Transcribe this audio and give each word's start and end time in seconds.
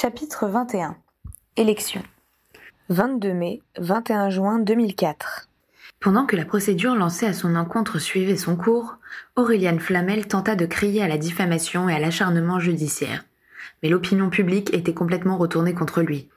Chapitre 0.00 0.48
21 0.48 0.96
Élections 1.58 2.02
22 2.88 3.34
mai, 3.34 3.60
21 3.78 4.30
juin 4.30 4.58
2004 4.58 5.50
Pendant 6.00 6.24
que 6.24 6.36
la 6.36 6.46
procédure 6.46 6.94
lancée 6.94 7.26
à 7.26 7.34
son 7.34 7.54
encontre 7.54 7.98
suivait 7.98 8.38
son 8.38 8.56
cours, 8.56 8.96
Aurélien 9.36 9.78
Flamel 9.78 10.26
tenta 10.26 10.56
de 10.56 10.64
crier 10.64 11.02
à 11.02 11.08
la 11.08 11.18
diffamation 11.18 11.90
et 11.90 11.94
à 11.94 11.98
l'acharnement 11.98 12.58
judiciaire. 12.58 13.26
Mais 13.82 13.90
l'opinion 13.90 14.30
publique 14.30 14.72
était 14.72 14.94
complètement 14.94 15.36
retournée 15.36 15.74
contre 15.74 16.00
lui. 16.00 16.30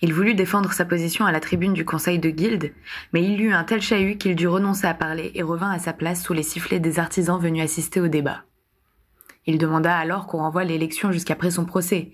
Il 0.00 0.14
voulut 0.14 0.36
défendre 0.36 0.72
sa 0.72 0.84
position 0.84 1.26
à 1.26 1.32
la 1.32 1.40
tribune 1.40 1.72
du 1.72 1.84
conseil 1.84 2.20
de 2.20 2.30
guilde, 2.30 2.70
mais 3.12 3.24
il 3.24 3.42
eut 3.42 3.52
un 3.52 3.64
tel 3.64 3.82
chahut 3.82 4.16
qu'il 4.16 4.36
dut 4.36 4.46
renoncer 4.46 4.86
à 4.86 4.94
parler 4.94 5.32
et 5.34 5.42
revint 5.42 5.72
à 5.72 5.80
sa 5.80 5.92
place 5.92 6.22
sous 6.22 6.34
les 6.34 6.44
sifflets 6.44 6.78
des 6.78 7.00
artisans 7.00 7.40
venus 7.40 7.64
assister 7.64 8.00
au 8.00 8.06
débat. 8.06 8.44
Il 9.46 9.58
demanda 9.58 9.96
alors 9.96 10.26
qu'on 10.26 10.38
renvoie 10.38 10.64
l'élection 10.64 11.12
jusqu'après 11.12 11.50
son 11.50 11.64
procès, 11.64 12.12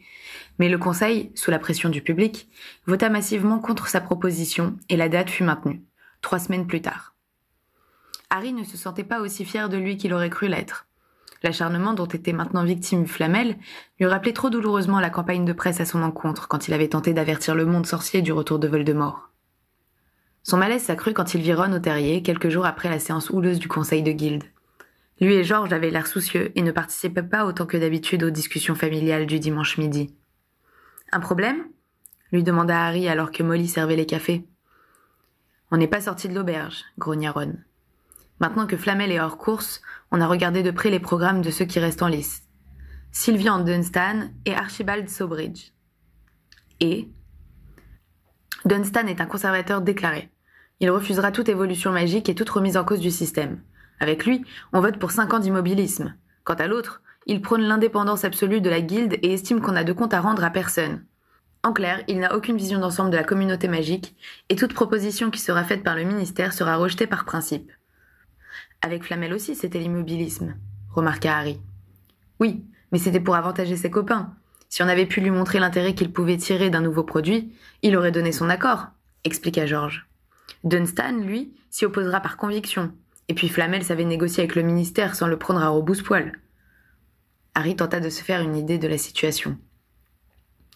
mais 0.58 0.68
le 0.68 0.78
Conseil, 0.78 1.32
sous 1.34 1.50
la 1.50 1.58
pression 1.58 1.88
du 1.88 2.02
public, 2.02 2.48
vota 2.86 3.08
massivement 3.08 3.58
contre 3.58 3.88
sa 3.88 4.00
proposition 4.00 4.76
et 4.88 4.96
la 4.96 5.08
date 5.08 5.30
fut 5.30 5.44
maintenue, 5.44 5.82
trois 6.20 6.38
semaines 6.38 6.66
plus 6.66 6.82
tard. 6.82 7.14
Harry 8.30 8.52
ne 8.52 8.64
se 8.64 8.76
sentait 8.76 9.04
pas 9.04 9.20
aussi 9.20 9.44
fier 9.44 9.68
de 9.68 9.76
lui 9.76 9.96
qu'il 9.96 10.12
aurait 10.14 10.30
cru 10.30 10.48
l'être. 10.48 10.86
L'acharnement 11.42 11.92
dont 11.92 12.06
était 12.06 12.32
maintenant 12.32 12.64
victime 12.64 13.06
Flamel 13.06 13.56
lui 13.98 14.06
rappelait 14.06 14.32
trop 14.32 14.48
douloureusement 14.48 15.00
la 15.00 15.10
campagne 15.10 15.44
de 15.44 15.52
presse 15.52 15.80
à 15.80 15.84
son 15.84 16.02
encontre 16.02 16.48
quand 16.48 16.68
il 16.68 16.74
avait 16.74 16.88
tenté 16.88 17.12
d'avertir 17.14 17.54
le 17.54 17.66
monde 17.66 17.86
sorcier 17.86 18.22
du 18.22 18.32
retour 18.32 18.58
de 18.58 18.68
Voldemort. 18.68 19.30
Son 20.44 20.56
malaise 20.56 20.82
s'accrut 20.82 21.14
quand 21.14 21.34
il 21.34 21.42
vit 21.42 21.54
Ron 21.54 21.72
au 21.72 21.78
terrier 21.78 22.22
quelques 22.22 22.48
jours 22.48 22.66
après 22.66 22.88
la 22.88 22.98
séance 22.98 23.30
houleuse 23.30 23.58
du 23.58 23.68
conseil 23.68 24.02
de 24.02 24.12
guilde. 24.12 24.44
Lui 25.22 25.34
et 25.34 25.44
Georges 25.44 25.72
avaient 25.72 25.92
l'air 25.92 26.08
soucieux 26.08 26.50
et 26.56 26.62
ne 26.62 26.72
participaient 26.72 27.22
pas 27.22 27.46
autant 27.46 27.64
que 27.64 27.76
d'habitude 27.76 28.24
aux 28.24 28.30
discussions 28.30 28.74
familiales 28.74 29.26
du 29.26 29.38
dimanche 29.38 29.78
midi. 29.78 30.16
Un 31.12 31.20
problème? 31.20 31.62
lui 32.32 32.42
demanda 32.42 32.84
Harry 32.84 33.08
alors 33.08 33.30
que 33.30 33.44
Molly 33.44 33.68
servait 33.68 33.94
les 33.94 34.04
cafés. 34.04 34.44
On 35.70 35.76
n'est 35.76 35.86
pas 35.86 36.00
sorti 36.00 36.28
de 36.28 36.34
l'auberge, 36.34 36.82
grogna 36.98 37.30
Ron. 37.30 37.54
Maintenant 38.40 38.66
que 38.66 38.76
Flamel 38.76 39.12
est 39.12 39.20
hors 39.20 39.38
course, 39.38 39.80
on 40.10 40.20
a 40.20 40.26
regardé 40.26 40.64
de 40.64 40.72
près 40.72 40.90
les 40.90 40.98
programmes 40.98 41.40
de 41.40 41.52
ceux 41.52 41.66
qui 41.66 41.78
restent 41.78 42.02
en 42.02 42.08
lice. 42.08 42.42
Sylvian 43.12 43.60
Dunstan 43.60 44.30
et 44.44 44.54
Archibald 44.54 45.08
Sobridge. 45.08 45.70
Et 46.80 47.08
Dunstan 48.64 49.06
est 49.06 49.20
un 49.20 49.26
conservateur 49.26 49.82
déclaré. 49.82 50.30
Il 50.80 50.90
refusera 50.90 51.30
toute 51.30 51.48
évolution 51.48 51.92
magique 51.92 52.28
et 52.28 52.34
toute 52.34 52.50
remise 52.50 52.76
en 52.76 52.84
cause 52.84 52.98
du 52.98 53.12
système. 53.12 53.62
Avec 54.02 54.26
lui, 54.26 54.44
on 54.72 54.80
vote 54.80 54.98
pour 54.98 55.12
cinq 55.12 55.32
ans 55.32 55.38
d'immobilisme. 55.38 56.16
Quant 56.42 56.54
à 56.54 56.66
l'autre, 56.66 57.02
il 57.26 57.40
prône 57.40 57.62
l'indépendance 57.62 58.24
absolue 58.24 58.60
de 58.60 58.68
la 58.68 58.80
guilde 58.80 59.16
et 59.22 59.32
estime 59.32 59.60
qu'on 59.60 59.70
n'a 59.70 59.84
de 59.84 59.92
compte 59.92 60.12
à 60.12 60.20
rendre 60.20 60.42
à 60.42 60.50
personne. 60.50 61.04
En 61.62 61.72
clair, 61.72 62.02
il 62.08 62.18
n'a 62.18 62.34
aucune 62.34 62.56
vision 62.56 62.80
d'ensemble 62.80 63.10
de 63.12 63.16
la 63.16 63.22
communauté 63.22 63.68
magique, 63.68 64.16
et 64.48 64.56
toute 64.56 64.74
proposition 64.74 65.30
qui 65.30 65.38
sera 65.38 65.62
faite 65.62 65.84
par 65.84 65.94
le 65.94 66.02
ministère 66.02 66.52
sera 66.52 66.78
rejetée 66.78 67.06
par 67.06 67.24
principe. 67.24 67.70
Avec 68.80 69.04
Flamel 69.04 69.32
aussi, 69.32 69.54
c'était 69.54 69.78
l'immobilisme, 69.78 70.56
remarqua 70.90 71.36
Harry. 71.36 71.60
Oui, 72.40 72.64
mais 72.90 72.98
c'était 72.98 73.20
pour 73.20 73.36
avantager 73.36 73.76
ses 73.76 73.92
copains. 73.92 74.34
Si 74.68 74.82
on 74.82 74.88
avait 74.88 75.06
pu 75.06 75.20
lui 75.20 75.30
montrer 75.30 75.60
l'intérêt 75.60 75.94
qu'il 75.94 76.12
pouvait 76.12 76.38
tirer 76.38 76.70
d'un 76.70 76.80
nouveau 76.80 77.04
produit, 77.04 77.52
il 77.82 77.96
aurait 77.96 78.10
donné 78.10 78.32
son 78.32 78.50
accord, 78.50 78.88
expliqua 79.22 79.64
George. 79.64 80.08
Dunstan, 80.64 81.20
lui, 81.20 81.54
s'y 81.70 81.84
opposera 81.84 82.18
par 82.18 82.36
conviction. 82.36 82.92
Et 83.28 83.34
puis 83.34 83.48
Flamel 83.48 83.84
savait 83.84 84.04
négocier 84.04 84.42
avec 84.42 84.56
le 84.56 84.62
ministère 84.62 85.14
sans 85.14 85.26
le 85.26 85.38
prendre 85.38 85.62
à 85.62 85.68
rebousse-poil. 85.68 86.38
Harry 87.54 87.76
tenta 87.76 88.00
de 88.00 88.08
se 88.08 88.22
faire 88.22 88.40
une 88.40 88.56
idée 88.56 88.78
de 88.78 88.88
la 88.88 88.98
situation. 88.98 89.58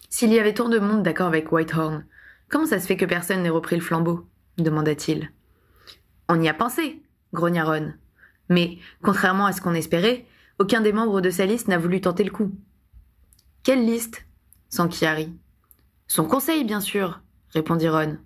S'il 0.09 0.31
y 0.31 0.39
avait 0.39 0.53
tant 0.53 0.69
de 0.69 0.79
monde 0.79 1.03
d'accord 1.03 1.27
avec 1.27 1.51
Whitehorn, 1.51 2.05
comment 2.49 2.65
ça 2.65 2.79
se 2.79 2.87
fait 2.87 2.97
que 2.97 3.05
personne 3.05 3.43
n'ait 3.43 3.49
repris 3.49 3.75
le 3.75 3.81
flambeau? 3.81 4.27
demanda-t-il. 4.57 5.31
On 6.29 6.41
y 6.41 6.49
a 6.49 6.53
pensé, 6.53 7.01
grogna 7.33 7.63
Ron. 7.63 7.93
Mais, 8.49 8.77
contrairement 9.03 9.45
à 9.45 9.51
ce 9.51 9.61
qu'on 9.61 9.73
espérait, 9.73 10.25
aucun 10.59 10.81
des 10.81 10.93
membres 10.93 11.21
de 11.21 11.29
sa 11.29 11.45
liste 11.45 11.67
n'a 11.67 11.77
voulu 11.77 12.01
tenter 12.01 12.23
le 12.23 12.31
coup. 12.31 12.51
Quelle 13.63 13.85
liste? 13.85 14.25
s'enquit 14.69 15.05
Harry. 15.05 15.33
Son 16.07 16.25
conseil, 16.25 16.63
bien 16.63 16.81
sûr, 16.81 17.21
répondit 17.51 17.89
Ron. 17.89 18.17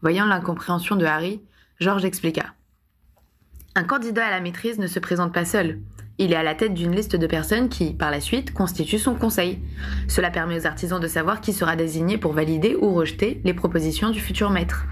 Voyant 0.00 0.26
l'incompréhension 0.26 0.96
de 0.96 1.04
Harry, 1.04 1.42
George 1.80 2.04
expliqua. 2.04 2.54
Un 3.78 3.84
candidat 3.84 4.26
à 4.26 4.30
la 4.30 4.40
maîtrise 4.40 4.80
ne 4.80 4.88
se 4.88 4.98
présente 4.98 5.32
pas 5.32 5.44
seul. 5.44 5.78
Il 6.18 6.32
est 6.32 6.36
à 6.36 6.42
la 6.42 6.56
tête 6.56 6.74
d'une 6.74 6.96
liste 6.96 7.14
de 7.14 7.26
personnes 7.28 7.68
qui, 7.68 7.94
par 7.94 8.10
la 8.10 8.20
suite, 8.20 8.52
constituent 8.52 8.98
son 8.98 9.14
conseil. 9.14 9.60
Cela 10.08 10.32
permet 10.32 10.58
aux 10.58 10.66
artisans 10.66 10.98
de 10.98 11.06
savoir 11.06 11.40
qui 11.40 11.52
sera 11.52 11.76
désigné 11.76 12.18
pour 12.18 12.32
valider 12.32 12.74
ou 12.74 12.92
rejeter 12.92 13.40
les 13.44 13.54
propositions 13.54 14.10
du 14.10 14.18
futur 14.18 14.50
maître. 14.50 14.86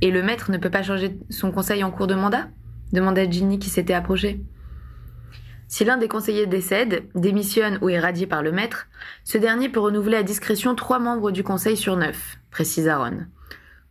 Et 0.00 0.10
le 0.10 0.22
maître 0.22 0.50
ne 0.50 0.56
peut 0.56 0.70
pas 0.70 0.82
changer 0.82 1.18
son 1.28 1.52
conseil 1.52 1.84
en 1.84 1.90
cours 1.90 2.06
de 2.06 2.14
mandat? 2.14 2.48
demanda 2.94 3.30
Ginny 3.30 3.58
qui 3.58 3.68
s'était 3.68 3.92
approchée. 3.92 4.40
Si 5.68 5.84
l'un 5.84 5.98
des 5.98 6.08
conseillers 6.08 6.46
décède, 6.46 7.04
démissionne 7.14 7.76
ou 7.82 7.90
est 7.90 8.00
radié 8.00 8.26
par 8.26 8.42
le 8.42 8.52
maître, 8.52 8.86
ce 9.22 9.36
dernier 9.36 9.68
peut 9.68 9.80
renouveler 9.80 10.16
à 10.16 10.22
discrétion 10.22 10.74
trois 10.74 10.98
membres 10.98 11.30
du 11.30 11.44
conseil 11.44 11.76
sur 11.76 11.98
neuf, 11.98 12.38
précisa 12.50 12.96
Ron. 12.96 13.26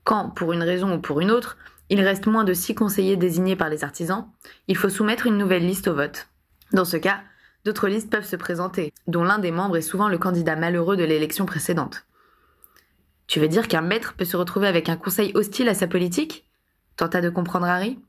Quand, 0.03 0.31
pour 0.31 0.53
une 0.53 0.63
raison 0.63 0.95
ou 0.95 0.99
pour 0.99 1.21
une 1.21 1.29
autre, 1.29 1.55
il 1.91 1.99
reste 1.99 2.25
moins 2.25 2.45
de 2.45 2.53
six 2.53 2.73
conseillers 2.73 3.17
désignés 3.17 3.57
par 3.57 3.67
les 3.67 3.83
artisans, 3.83 4.25
il 4.69 4.77
faut 4.77 4.87
soumettre 4.87 5.27
une 5.27 5.37
nouvelle 5.37 5.67
liste 5.67 5.89
au 5.89 5.93
vote. 5.93 6.29
Dans 6.71 6.85
ce 6.85 6.95
cas, 6.95 7.19
d'autres 7.65 7.89
listes 7.89 8.09
peuvent 8.09 8.25
se 8.25 8.37
présenter, 8.37 8.93
dont 9.07 9.25
l'un 9.25 9.39
des 9.39 9.51
membres 9.51 9.75
est 9.75 9.81
souvent 9.81 10.07
le 10.07 10.17
candidat 10.17 10.55
malheureux 10.55 10.95
de 10.95 11.03
l'élection 11.03 11.45
précédente. 11.45 12.05
Tu 13.27 13.41
veux 13.41 13.49
dire 13.49 13.67
qu'un 13.67 13.81
maître 13.81 14.13
peut 14.13 14.23
se 14.23 14.37
retrouver 14.37 14.67
avec 14.67 14.87
un 14.87 14.95
conseil 14.95 15.33
hostile 15.35 15.67
à 15.67 15.73
sa 15.73 15.85
politique? 15.85 16.47
Tenta 16.95 17.19
de 17.19 17.29
comprendre 17.29 17.65
Harry? 17.65 17.99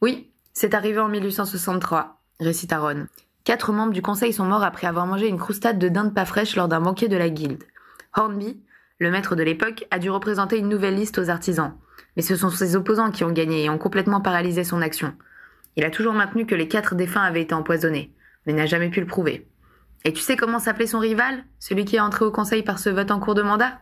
Oui, 0.00 0.32
c'est 0.52 0.74
arrivé 0.74 0.98
en 0.98 1.08
1863, 1.08 2.20
récita 2.40 2.80
Ron. 2.80 3.06
Quatre 3.44 3.72
membres 3.72 3.92
du 3.92 4.02
conseil 4.02 4.32
sont 4.32 4.46
morts 4.46 4.64
après 4.64 4.88
avoir 4.88 5.06
mangé 5.06 5.28
une 5.28 5.38
croustade 5.38 5.78
de 5.78 5.88
dinde 5.88 6.12
pas 6.12 6.24
fraîche 6.24 6.56
lors 6.56 6.66
d'un 6.66 6.80
banquet 6.80 7.06
de 7.06 7.16
la 7.16 7.28
guilde. 7.28 7.62
Hornby, 8.16 8.60
le 8.98 9.12
maître 9.12 9.36
de 9.36 9.44
l'époque, 9.44 9.86
a 9.92 10.00
dû 10.00 10.10
représenter 10.10 10.58
une 10.58 10.68
nouvelle 10.68 10.96
liste 10.96 11.18
aux 11.18 11.30
artisans, 11.30 11.74
mais 12.16 12.22
ce 12.22 12.36
sont 12.36 12.50
ses 12.50 12.76
opposants 12.76 13.10
qui 13.10 13.24
ont 13.24 13.32
gagné 13.32 13.64
et 13.64 13.70
ont 13.70 13.78
complètement 13.78 14.20
paralysé 14.20 14.64
son 14.64 14.82
action. 14.82 15.14
Il 15.76 15.84
a 15.84 15.90
toujours 15.90 16.14
maintenu 16.14 16.46
que 16.46 16.54
les 16.54 16.68
quatre 16.68 16.94
défunts 16.94 17.22
avaient 17.22 17.42
été 17.42 17.54
empoisonnés, 17.54 18.14
mais 18.46 18.52
n'a 18.52 18.66
jamais 18.66 18.90
pu 18.90 19.00
le 19.00 19.06
prouver. 19.06 19.48
Et 20.04 20.12
tu 20.12 20.20
sais 20.20 20.36
comment 20.36 20.58
s'appelait 20.58 20.86
son 20.86 20.98
rival, 20.98 21.44
celui 21.58 21.84
qui 21.84 21.96
est 21.96 22.00
entré 22.00 22.24
au 22.24 22.30
conseil 22.30 22.62
par 22.62 22.78
ce 22.78 22.90
vote 22.90 23.10
en 23.10 23.20
cours 23.20 23.34
de 23.34 23.42
mandat? 23.42 23.80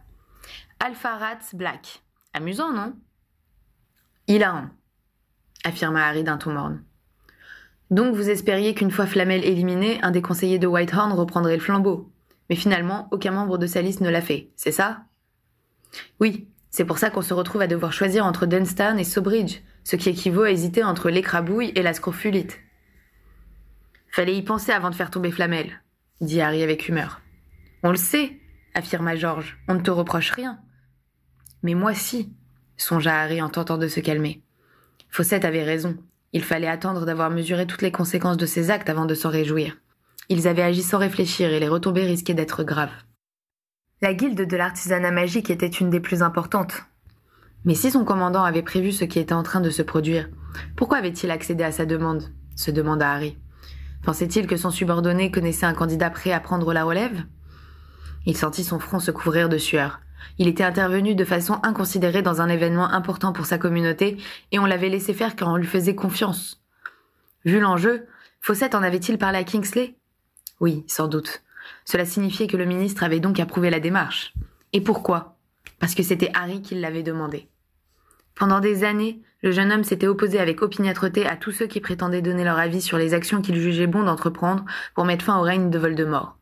Alpha 0.81 1.17
Rats 1.17 1.53
Black. 1.53 2.03
Amusant, 2.33 2.73
non? 2.73 2.95
Hilarant, 4.29 4.69
affirma 5.65 6.07
Harry 6.07 6.25
d'un 6.25 6.39
ton 6.39 6.53
morne. 6.53 6.83
Donc 7.91 8.15
vous 8.15 8.31
espériez 8.31 8.75
qu'une 8.75 8.91
fois 8.91 9.07
Flamel 9.07 9.45
éliminé, 9.45 10.01
un 10.03 10.13
des 10.13 10.23
conseillers 10.23 10.59
de 10.59 10.67
Whitehorn 10.67 11.13
reprendrait 11.13 11.57
le 11.57 11.63
flambeau. 11.63 12.11
Mais 12.49 12.57
finalement, 12.57 13.09
aucun 13.11 13.33
membre 13.33 13.59
de 13.59 13.67
sa 13.67 13.83
liste 13.83 14.01
ne 14.01 14.09
l'a 14.09 14.23
fait, 14.23 14.51
c'est 14.57 14.73
ça? 14.73 15.03
Oui, 16.21 16.49
c'est 16.73 16.87
pour 16.87 16.97
ça 16.97 17.11
qu'on 17.11 17.21
se 17.21 17.35
retrouve 17.35 17.61
à 17.61 17.67
devoir 17.67 17.93
choisir 17.93 18.25
entre 18.25 18.47
Dunstan 18.47 18.97
et 18.97 19.05
Sobridge, 19.05 19.61
ce 19.85 19.95
qui 19.97 20.09
équivaut 20.09 20.45
à 20.45 20.51
hésiter 20.51 20.83
entre 20.83 21.11
l'écrabouille 21.11 21.71
et 21.75 21.83
la 21.83 21.93
scrofulite. 21.93 22.61
Fallait 24.11 24.37
y 24.37 24.43
penser 24.43 24.73
avant 24.73 24.89
de 24.89 24.95
faire 24.95 25.11
tomber 25.11 25.31
Flamel, 25.31 25.83
dit 26.23 26.41
Harry 26.41 26.63
avec 26.63 26.89
humeur. 26.89 27.21
On 27.83 27.91
le 27.91 27.97
sait, 27.97 28.41
affirma 28.75 29.17
George, 29.17 29.59
on 29.69 29.75
ne 29.75 29.81
te 29.81 29.91
reproche 29.91 30.31
rien. 30.31 30.61
Mais 31.63 31.75
moi 31.75 31.93
si, 31.93 32.33
songea 32.79 33.21
Harry 33.21 33.43
en 33.43 33.51
tentant 33.51 33.77
de 33.77 33.89
se 33.89 34.01
calmer. 34.01 34.43
Fawcett 35.11 35.45
avait 35.45 35.65
raison. 35.65 35.99
Il 36.33 36.43
fallait 36.43 36.69
attendre 36.69 37.05
d'avoir 37.05 37.29
mesuré 37.29 37.67
toutes 37.67 37.83
les 37.83 37.93
conséquences 37.93 38.39
de 38.39 38.47
ses 38.47 38.71
actes 38.71 38.89
avant 38.89 39.05
de 39.05 39.15
s'en 39.15 39.29
réjouir. 39.29 39.77
Ils 40.31 40.49
avaient 40.49 40.63
agi 40.63 40.83
sans 40.83 40.99
réfléchir 40.99 41.53
et 41.53 41.61
les 41.61 41.69
retombées 41.69 42.07
risquaient 42.07 42.33
d'être 42.33 42.65
graves. 42.65 42.95
La 44.03 44.15
guilde 44.15 44.49
de 44.49 44.57
l'artisanat 44.57 45.13
magique 45.13 45.49
était 45.49 45.69
une 45.69 45.89
des 45.89 46.01
plus 46.01 46.23
importantes. 46.23 46.75
Mais 47.65 47.77
si 47.77 47.93
son 47.93 48.05
commandant 48.05 48.43
avait 48.43 48.65
prévu 48.65 48.91
ce 48.91 49.05
qui 49.05 49.21
était 49.21 49.33
en 49.33 49.45
train 49.45 49.61
de 49.61 49.71
se 49.71 49.81
produire, 49.81 50.29
pourquoi 50.75 50.99
avait-il 50.99 51.31
accédé 51.31 51.63
à 51.63 51.71
sa 51.71 51.87
demande? 51.87 52.25
se 52.57 52.73
demanda 52.73 53.09
Harry. 53.09 53.39
Pensait-il 54.03 54.49
que 54.49 54.57
son 54.57 54.71
subordonné 54.71 55.31
connaissait 55.31 55.67
un 55.67 55.73
candidat 55.73 56.11
prêt 56.11 56.33
à 56.33 56.41
prendre 56.41 56.73
la 56.73 56.83
relève? 56.83 57.23
Il 58.27 58.37
sentit 58.37 58.65
son 58.65 58.81
front 58.81 58.99
se 58.99 59.13
couvrir 59.13 59.49
de 59.49 59.57
sueur. 59.57 60.01
Il 60.37 60.49
était 60.49 60.65
intervenu 60.65 61.15
de 61.15 61.25
façon 61.25 61.61
inconsidérée 61.63 62.23
dans 62.23 62.41
un 62.41 62.49
événement 62.49 62.91
important 62.91 63.33
pour 63.33 63.47
sa 63.47 63.59
communauté, 63.59 64.17
et 64.51 64.59
on 64.59 64.67
l'avait 64.67 64.89
laissé 64.89 65.15
faire 65.15 65.37
car 65.37 65.47
on 65.47 65.57
lui 65.57 65.67
faisait 65.69 65.95
confiance. 65.95 66.61
Vu 67.45 67.61
l'enjeu, 67.61 68.07
Fawcett 68.41 68.75
en 68.75 68.83
avait-il 68.83 69.17
parlé 69.17 69.39
à 69.39 69.45
Kingsley? 69.45 69.95
Oui, 70.59 70.83
sans 70.89 71.07
doute. 71.07 71.45
Cela 71.85 72.05
signifiait 72.05 72.47
que 72.47 72.57
le 72.57 72.65
ministre 72.65 73.03
avait 73.03 73.21
donc 73.21 73.41
approuvé 73.41 73.71
la 73.71 73.81
démarche. 73.81 74.35
Et 74.73 74.81
pourquoi? 74.81 75.37
Parce 75.79 75.95
que 75.95 76.03
c'était 76.03 76.31
Harry 76.35 76.63
qui 76.63 76.75
l'avait 76.75 77.03
demandé. 77.03 77.49
Pendant 78.35 78.61
des 78.61 78.85
années, 78.85 79.21
le 79.43 79.51
jeune 79.51 79.73
homme 79.73 79.85
s'était 79.85 80.07
opposé 80.07 80.39
avec 80.39 80.63
opiniâtreté 80.63 81.27
à 81.27 81.37
tous 81.37 81.53
ceux 81.53 81.67
qui 81.67 81.81
prétendaient 81.81 82.23
donner 82.23 82.45
leur 82.45 82.59
avis 82.59 82.81
sur 82.81 82.97
les 82.97 83.15
actions 83.15 83.43
qu'il 83.43 83.57
jugeait 83.57 83.87
bon 83.87 84.05
d'entreprendre 84.05 84.65
pour 84.95 85.05
mettre 85.05 85.25
fin 85.25 85.39
au 85.39 85.43
règne 85.43 85.71
de 85.71 85.79
Voldemort. 85.79 86.39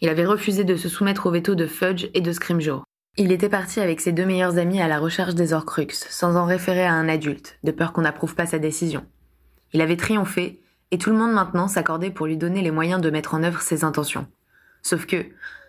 Il 0.00 0.08
avait 0.08 0.26
refusé 0.26 0.64
de 0.64 0.76
se 0.76 0.88
soumettre 0.88 1.26
au 1.26 1.30
veto 1.30 1.54
de 1.54 1.66
Fudge 1.66 2.08
et 2.14 2.20
de 2.20 2.32
Scrimgeour. 2.32 2.84
Il 3.16 3.32
était 3.32 3.48
parti 3.48 3.80
avec 3.80 4.00
ses 4.00 4.12
deux 4.12 4.26
meilleurs 4.26 4.58
amis 4.58 4.80
à 4.80 4.88
la 4.88 4.98
recherche 4.98 5.34
des 5.34 5.52
Horcruxes, 5.52 6.06
sans 6.10 6.36
en 6.36 6.44
référer 6.44 6.84
à 6.84 6.92
un 6.92 7.08
adulte, 7.08 7.58
de 7.62 7.70
peur 7.70 7.92
qu'on 7.92 8.02
n'approuve 8.02 8.34
pas 8.34 8.46
sa 8.46 8.58
décision. 8.58 9.06
Il 9.72 9.80
avait 9.80 9.96
triomphé, 9.96 10.60
et 10.90 10.98
tout 10.98 11.10
le 11.10 11.16
monde 11.16 11.32
maintenant 11.32 11.68
s'accordait 11.68 12.10
pour 12.10 12.26
lui 12.26 12.36
donner 12.36 12.60
les 12.60 12.70
moyens 12.70 13.00
de 13.00 13.10
mettre 13.10 13.34
en 13.34 13.42
œuvre 13.42 13.60
ses 13.60 13.84
intentions. 13.84 14.26
Sauf 14.84 15.06
que, 15.06 15.26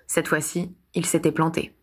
cette 0.08 0.28
fois-ci, 0.28 0.76
il 0.94 1.06
s'était 1.06 1.32
planté. 1.32 1.74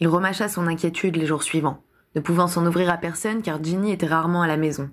Il 0.00 0.08
remâcha 0.08 0.48
son 0.48 0.66
inquiétude 0.66 1.16
les 1.16 1.26
jours 1.26 1.42
suivants, 1.42 1.84
ne 2.14 2.20
pouvant 2.20 2.48
s'en 2.48 2.66
ouvrir 2.66 2.90
à 2.90 2.96
personne 2.96 3.42
car 3.42 3.62
Ginny 3.62 3.92
était 3.92 4.06
rarement 4.06 4.42
à 4.42 4.46
la 4.46 4.56
maison. 4.56 4.90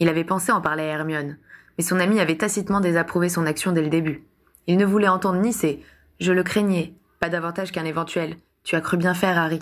Il 0.00 0.08
avait 0.08 0.24
pensé 0.24 0.50
en 0.50 0.60
parler 0.60 0.82
à 0.82 0.86
Hermione, 0.86 1.38
mais 1.78 1.84
son 1.84 2.00
ami 2.00 2.18
avait 2.20 2.36
tacitement 2.36 2.80
désapprouvé 2.80 3.28
son 3.28 3.46
action 3.46 3.70
dès 3.70 3.82
le 3.82 3.88
début. 3.88 4.26
Il 4.66 4.76
ne 4.76 4.84
voulait 4.84 5.08
entendre 5.08 5.40
ni 5.40 5.52
ses 5.52 5.84
Je 6.18 6.32
le 6.32 6.42
craignais, 6.42 6.94
pas 7.20 7.28
davantage 7.28 7.70
qu'un 7.70 7.84
éventuel 7.84 8.36
Tu 8.64 8.74
as 8.74 8.80
cru 8.80 8.96
bien 8.96 9.14
faire, 9.14 9.38
Harry. 9.38 9.60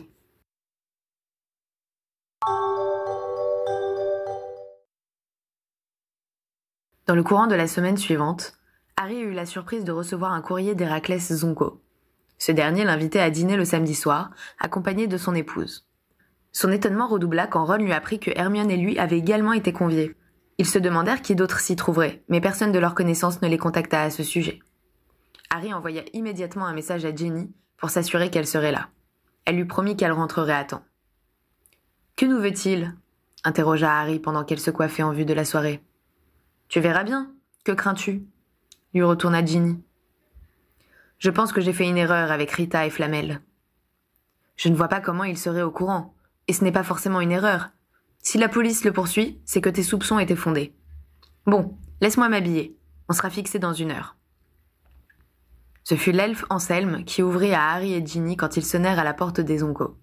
Dans 7.06 7.14
le 7.14 7.22
courant 7.22 7.48
de 7.48 7.54
la 7.54 7.66
semaine 7.66 7.98
suivante, 7.98 8.54
Harry 8.96 9.20
eut 9.20 9.32
la 9.32 9.46
surprise 9.46 9.84
de 9.84 9.92
recevoir 9.92 10.32
un 10.32 10.42
courrier 10.42 10.74
d'Héraclès 10.74 11.32
Zonko. 11.32 11.80
Ce 12.38 12.52
dernier 12.52 12.84
l'invitait 12.84 13.20
à 13.20 13.30
dîner 13.30 13.56
le 13.56 13.64
samedi 13.64 13.94
soir, 13.94 14.30
accompagné 14.58 15.06
de 15.06 15.16
son 15.16 15.34
épouse. 15.34 15.86
Son 16.52 16.70
étonnement 16.70 17.08
redoubla 17.08 17.46
quand 17.46 17.64
Ron 17.64 17.76
lui 17.76 17.92
apprit 17.92 18.18
que 18.18 18.30
Hermione 18.34 18.70
et 18.70 18.76
lui 18.76 18.98
avaient 18.98 19.18
également 19.18 19.54
été 19.54 19.72
conviés. 19.72 20.14
Ils 20.58 20.66
se 20.66 20.78
demandèrent 20.78 21.22
qui 21.22 21.34
d'autre 21.34 21.60
s'y 21.60 21.76
trouverait, 21.76 22.22
mais 22.28 22.40
personne 22.40 22.72
de 22.72 22.78
leur 22.78 22.94
connaissance 22.94 23.40
ne 23.40 23.48
les 23.48 23.58
contacta 23.58 24.02
à 24.02 24.10
ce 24.10 24.22
sujet. 24.22 24.60
Harry 25.50 25.72
envoya 25.72 26.02
immédiatement 26.12 26.66
un 26.66 26.74
message 26.74 27.04
à 27.04 27.14
Jenny 27.14 27.50
pour 27.78 27.90
s'assurer 27.90 28.30
qu'elle 28.30 28.46
serait 28.46 28.72
là. 28.72 28.88
Elle 29.44 29.56
lui 29.56 29.64
promit 29.64 29.96
qu'elle 29.96 30.12
rentrerait 30.12 30.52
à 30.52 30.64
temps. 30.64 30.84
Que 32.16 32.26
nous 32.26 32.38
veut-il? 32.38 32.94
interrogea 33.44 34.00
Harry 34.00 34.20
pendant 34.20 34.44
qu'elle 34.44 34.60
se 34.60 34.70
coiffait 34.70 35.02
en 35.02 35.12
vue 35.12 35.24
de 35.24 35.34
la 35.34 35.44
soirée. 35.44 35.82
Tu 36.68 36.80
verras 36.80 37.02
bien. 37.02 37.32
Que 37.64 37.72
crains-tu? 37.72 38.26
Lui 38.94 39.02
retourna 39.02 39.44
Ginny. 39.44 39.82
Je 41.18 41.30
pense 41.30 41.52
que 41.52 41.60
j'ai 41.60 41.72
fait 41.72 41.88
une 41.88 41.96
erreur 41.96 42.30
avec 42.30 42.50
Rita 42.50 42.86
et 42.86 42.90
Flamel. 42.90 43.40
Je 44.56 44.68
ne 44.68 44.74
vois 44.74 44.88
pas 44.88 45.00
comment 45.00 45.24
il 45.24 45.38
serait 45.38 45.62
au 45.62 45.70
courant, 45.70 46.14
et 46.48 46.52
ce 46.52 46.64
n'est 46.64 46.72
pas 46.72 46.82
forcément 46.82 47.20
une 47.20 47.32
erreur. 47.32 47.70
Si 48.20 48.38
la 48.38 48.48
police 48.48 48.84
le 48.84 48.92
poursuit, 48.92 49.40
c'est 49.44 49.60
que 49.60 49.70
tes 49.70 49.82
soupçons 49.82 50.18
étaient 50.18 50.36
fondés. 50.36 50.74
Bon, 51.46 51.76
laisse-moi 52.00 52.28
m'habiller. 52.28 52.76
On 53.08 53.12
sera 53.12 53.30
fixé 53.30 53.58
dans 53.58 53.72
une 53.72 53.90
heure. 53.90 54.16
Ce 55.84 55.96
fut 55.96 56.12
l'elfe 56.12 56.44
Anselme 56.50 57.04
qui 57.04 57.22
ouvrit 57.22 57.54
à 57.54 57.70
Harry 57.70 57.94
et 57.94 58.06
Ginny 58.06 58.36
quand 58.36 58.56
ils 58.56 58.64
sonnèrent 58.64 59.00
à 59.00 59.04
la 59.04 59.14
porte 59.14 59.40
des 59.40 59.62
Oncos. 59.62 59.96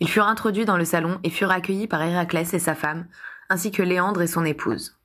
Ils 0.00 0.08
furent 0.08 0.28
introduits 0.28 0.64
dans 0.64 0.76
le 0.76 0.84
salon 0.84 1.18
et 1.24 1.30
furent 1.30 1.50
accueillis 1.50 1.88
par 1.88 2.02
Héraclès 2.02 2.54
et 2.54 2.60
sa 2.60 2.76
femme, 2.76 3.06
ainsi 3.48 3.72
que 3.72 3.82
Léandre 3.82 4.22
et 4.22 4.28
son 4.28 4.44
épouse. 4.44 4.96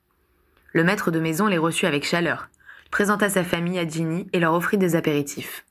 Le 0.71 0.83
maître 0.83 1.09
de 1.09 1.19
maison 1.19 1.47
les 1.47 1.57
reçut 1.57 1.87
avec 1.87 2.05
chaleur, 2.05 2.49
présenta 2.93 3.27
sa 3.27 3.43
famille 3.43 3.79
à 3.79 3.87
Ginny 3.87 4.27
et 4.33 4.39
leur 4.39 4.53
offrit 4.53 4.77
des 4.77 4.95
apéritifs. 4.95 5.65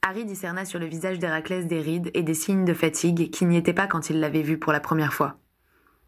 Harry 0.00 0.24
discerna 0.24 0.64
sur 0.64 0.78
le 0.78 0.86
visage 0.86 1.18
d'Héraclès 1.18 1.66
des 1.66 1.78
rides 1.78 2.10
et 2.14 2.22
des 2.22 2.32
signes 2.32 2.64
de 2.64 2.72
fatigue 2.72 3.30
qui 3.30 3.44
n'y 3.44 3.58
étaient 3.58 3.74
pas 3.74 3.86
quand 3.86 4.08
il 4.08 4.18
l'avait 4.18 4.40
vu 4.40 4.58
pour 4.58 4.72
la 4.72 4.80
première 4.80 5.12
fois. 5.12 5.36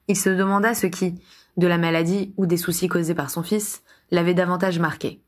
Il 0.09 0.17
se 0.17 0.31
demanda 0.31 0.73
ce 0.73 0.87
qui, 0.87 1.15
de 1.59 1.67
la 1.67 1.77
maladie 1.77 2.33
ou 2.39 2.47
des 2.47 2.57
soucis 2.57 2.89
causés 2.89 3.15
par 3.15 3.29
son 3.29 3.43
fils, 3.43 3.83
l'avait 4.11 4.33
davantage 4.33 4.79
marqué. 4.79 5.21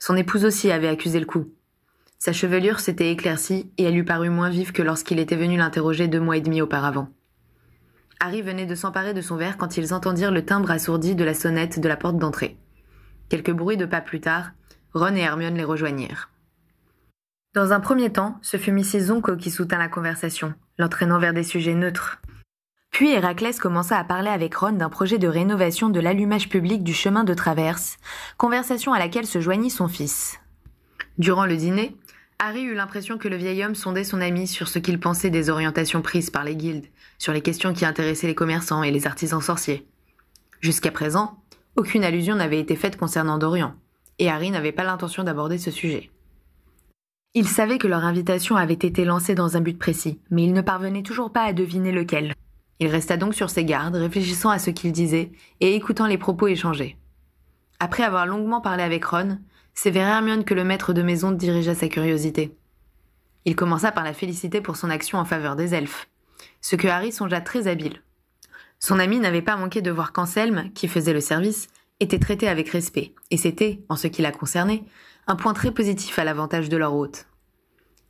Son 0.00 0.16
épouse 0.16 0.44
aussi 0.44 0.72
avait 0.72 0.88
accusé 0.88 1.20
le 1.20 1.26
coup. 1.26 1.46
Sa 2.18 2.32
chevelure 2.32 2.80
s'était 2.80 3.12
éclaircie 3.12 3.70
et 3.78 3.84
elle 3.84 3.94
lui 3.94 4.02
parut 4.02 4.28
moins 4.28 4.50
vive 4.50 4.72
que 4.72 4.82
lorsqu'il 4.82 5.20
était 5.20 5.36
venu 5.36 5.56
l'interroger 5.56 6.08
deux 6.08 6.18
mois 6.18 6.36
et 6.36 6.40
demi 6.40 6.62
auparavant. 6.62 7.10
Harry 8.18 8.42
venait 8.42 8.66
de 8.66 8.74
s'emparer 8.74 9.14
de 9.14 9.22
son 9.22 9.36
verre 9.36 9.56
quand 9.56 9.76
ils 9.76 9.94
entendirent 9.94 10.32
le 10.32 10.44
timbre 10.44 10.72
assourdi 10.72 11.14
de 11.14 11.22
la 11.22 11.32
sonnette 11.32 11.78
de 11.78 11.88
la 11.88 11.96
porte 11.96 12.18
d'entrée. 12.18 12.56
Quelques 13.30 13.52
bruits 13.52 13.76
de 13.76 13.86
pas 13.86 14.00
plus 14.00 14.20
tard, 14.20 14.50
Ron 14.92 15.14
et 15.14 15.20
Hermione 15.20 15.54
les 15.54 15.64
rejoignirent. 15.64 16.30
Dans 17.54 17.72
un 17.72 17.78
premier 17.78 18.10
temps, 18.10 18.38
ce 18.42 18.56
fut 18.56 18.72
Mrs. 18.72 19.06
Zonko 19.06 19.36
qui 19.36 19.52
soutint 19.52 19.78
la 19.78 19.88
conversation, 19.88 20.52
l'entraînant 20.78 21.20
vers 21.20 21.32
des 21.32 21.44
sujets 21.44 21.74
neutres. 21.74 22.20
Puis 22.90 23.12
Héraclès 23.12 23.56
commença 23.60 23.96
à 23.96 24.02
parler 24.02 24.30
avec 24.30 24.56
Ron 24.56 24.72
d'un 24.72 24.88
projet 24.88 25.18
de 25.18 25.28
rénovation 25.28 25.90
de 25.90 26.00
l'allumage 26.00 26.48
public 26.48 26.82
du 26.82 26.92
chemin 26.92 27.22
de 27.22 27.32
traverse, 27.32 27.98
conversation 28.36 28.92
à 28.92 28.98
laquelle 28.98 29.26
se 29.26 29.40
joignit 29.40 29.70
son 29.70 29.86
fils. 29.86 30.40
Durant 31.16 31.46
le 31.46 31.56
dîner, 31.56 31.96
Harry 32.40 32.62
eut 32.62 32.74
l'impression 32.74 33.16
que 33.16 33.28
le 33.28 33.36
vieil 33.36 33.64
homme 33.64 33.76
sondait 33.76 34.02
son 34.02 34.20
ami 34.20 34.48
sur 34.48 34.66
ce 34.66 34.80
qu'il 34.80 34.98
pensait 34.98 35.30
des 35.30 35.50
orientations 35.50 36.02
prises 36.02 36.30
par 36.30 36.42
les 36.42 36.56
guildes, 36.56 36.86
sur 37.18 37.32
les 37.32 37.42
questions 37.42 37.74
qui 37.74 37.84
intéressaient 37.84 38.26
les 38.26 38.34
commerçants 38.34 38.82
et 38.82 38.90
les 38.90 39.06
artisans 39.06 39.40
sorciers. 39.40 39.86
Jusqu'à 40.60 40.90
présent, 40.90 41.39
aucune 41.80 42.04
allusion 42.04 42.36
n'avait 42.36 42.60
été 42.60 42.76
faite 42.76 42.98
concernant 42.98 43.38
Dorian, 43.38 43.74
et 44.18 44.28
Harry 44.28 44.50
n'avait 44.50 44.70
pas 44.70 44.84
l'intention 44.84 45.24
d'aborder 45.24 45.56
ce 45.56 45.70
sujet. 45.70 46.10
Il 47.32 47.48
savait 47.48 47.78
que 47.78 47.86
leur 47.86 48.04
invitation 48.04 48.56
avait 48.56 48.74
été 48.74 49.06
lancée 49.06 49.34
dans 49.34 49.56
un 49.56 49.62
but 49.62 49.78
précis, 49.78 50.20
mais 50.30 50.44
il 50.44 50.52
ne 50.52 50.60
parvenait 50.60 51.02
toujours 51.02 51.32
pas 51.32 51.44
à 51.44 51.54
deviner 51.54 51.90
lequel. 51.90 52.34
Il 52.80 52.88
resta 52.88 53.16
donc 53.16 53.34
sur 53.34 53.48
ses 53.48 53.64
gardes, 53.64 53.96
réfléchissant 53.96 54.50
à 54.50 54.58
ce 54.58 54.68
qu'il 54.68 54.92
disait 54.92 55.32
et 55.60 55.74
écoutant 55.74 56.06
les 56.06 56.18
propos 56.18 56.48
échangés. 56.48 56.98
Après 57.78 58.02
avoir 58.02 58.26
longuement 58.26 58.60
parlé 58.60 58.82
avec 58.82 59.06
Ron, 59.06 59.38
c'est 59.72 59.90
vers 59.90 60.06
Hermione 60.06 60.44
que 60.44 60.52
le 60.52 60.64
maître 60.64 60.92
de 60.92 61.00
maison 61.00 61.30
dirigea 61.30 61.74
sa 61.74 61.88
curiosité. 61.88 62.58
Il 63.46 63.56
commença 63.56 63.90
par 63.90 64.04
la 64.04 64.12
féliciter 64.12 64.60
pour 64.60 64.76
son 64.76 64.90
action 64.90 65.16
en 65.16 65.24
faveur 65.24 65.56
des 65.56 65.74
elfes, 65.74 66.10
ce 66.60 66.76
que 66.76 66.88
Harry 66.88 67.10
songea 67.10 67.40
très 67.40 67.68
habile. 67.68 68.02
Son 68.80 68.98
ami 68.98 69.18
n'avait 69.18 69.42
pas 69.42 69.56
manqué 69.56 69.82
de 69.82 69.90
voir 69.90 70.12
qu'Anselme, 70.12 70.70
qui 70.74 70.88
faisait 70.88 71.12
le 71.12 71.20
service, 71.20 71.68
était 72.00 72.18
traité 72.18 72.48
avec 72.48 72.70
respect, 72.70 73.14
et 73.30 73.36
c'était, 73.36 73.84
en 73.90 73.96
ce 73.96 74.06
qui 74.06 74.22
la 74.22 74.32
concernait, 74.32 74.82
un 75.26 75.36
point 75.36 75.52
très 75.52 75.70
positif 75.70 76.18
à 76.18 76.24
l'avantage 76.24 76.70
de 76.70 76.78
leur 76.78 76.94
hôte. 76.94 77.26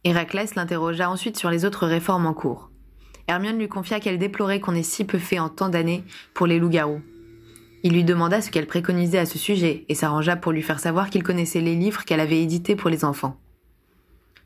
Héraclès 0.05 0.55
l'interrogea 0.55 1.11
ensuite 1.11 1.37
sur 1.37 1.51
les 1.51 1.65
autres 1.65 1.87
réformes 1.87 2.25
en 2.25 2.35
cours. 2.35 2.71
Hermione 3.27 3.59
lui 3.59 3.69
confia 3.69 3.99
qu'elle 3.99 4.19
déplorait 4.19 4.61
qu'on 4.61 4.77
ait 4.77 4.85
si 4.85 5.05
peu 5.05 5.19
fait 5.19 5.41
en 5.41 5.49
tant 5.49 5.69
d'années 5.69 6.05
pour 6.35 6.47
les 6.47 6.61
loups-garous. 6.61 7.03
Il 7.83 7.93
lui 7.93 8.05
demanda 8.05 8.41
ce 8.41 8.51
qu'elle 8.51 8.67
préconisait 8.67 9.19
à 9.19 9.27
ce 9.27 9.39
sujet 9.39 9.85
et 9.89 9.95
s'arrangea 9.95 10.37
pour 10.37 10.53
lui 10.53 10.63
faire 10.63 10.79
savoir 10.79 11.11
qu'il 11.11 11.25
connaissait 11.25 11.61
les 11.61 11.75
livres 11.75 12.05
qu'elle 12.05 12.21
avait 12.21 12.43
édités 12.43 12.77
pour 12.77 12.91
les 12.91 13.05
enfants. 13.05 13.37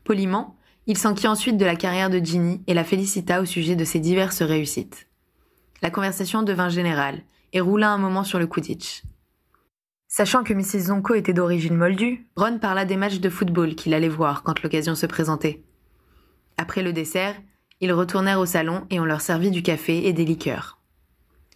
Poliment, 0.03 0.57
il 0.87 0.97
s'enquit 0.97 1.27
ensuite 1.27 1.57
de 1.57 1.65
la 1.65 1.75
carrière 1.75 2.09
de 2.09 2.17
Ginny 2.19 2.63
et 2.65 2.73
la 2.73 2.83
félicita 2.83 3.41
au 3.41 3.45
sujet 3.45 3.75
de 3.75 3.85
ses 3.85 3.99
diverses 3.99 4.41
réussites. 4.41 5.07
La 5.85 5.91
conversation 5.91 6.41
devint 6.41 6.69
générale 6.69 7.21
et 7.53 7.61
roula 7.61 7.91
un 7.91 7.99
moment 7.99 8.23
sur 8.23 8.39
le 8.39 8.47
Quidditch. 8.47 9.03
Sachant 10.07 10.43
que 10.43 10.51
Mrs. 10.51 10.87
Zonko 10.87 11.13
était 11.13 11.31
d'origine 11.31 11.77
moldue, 11.77 12.25
Ron 12.35 12.57
parla 12.57 12.85
des 12.85 12.97
matchs 12.97 13.19
de 13.19 13.29
football 13.29 13.75
qu'il 13.75 13.93
allait 13.93 14.09
voir 14.09 14.41
quand 14.41 14.63
l'occasion 14.63 14.95
se 14.95 15.05
présentait. 15.05 15.63
Après 16.57 16.81
le 16.81 16.91
dessert, 16.91 17.35
ils 17.81 17.93
retournèrent 17.93 18.39
au 18.39 18.47
salon 18.47 18.87
et 18.89 18.99
on 18.99 19.05
leur 19.05 19.21
servit 19.21 19.51
du 19.51 19.61
café 19.61 20.07
et 20.07 20.11
des 20.11 20.25
liqueurs. 20.25 20.79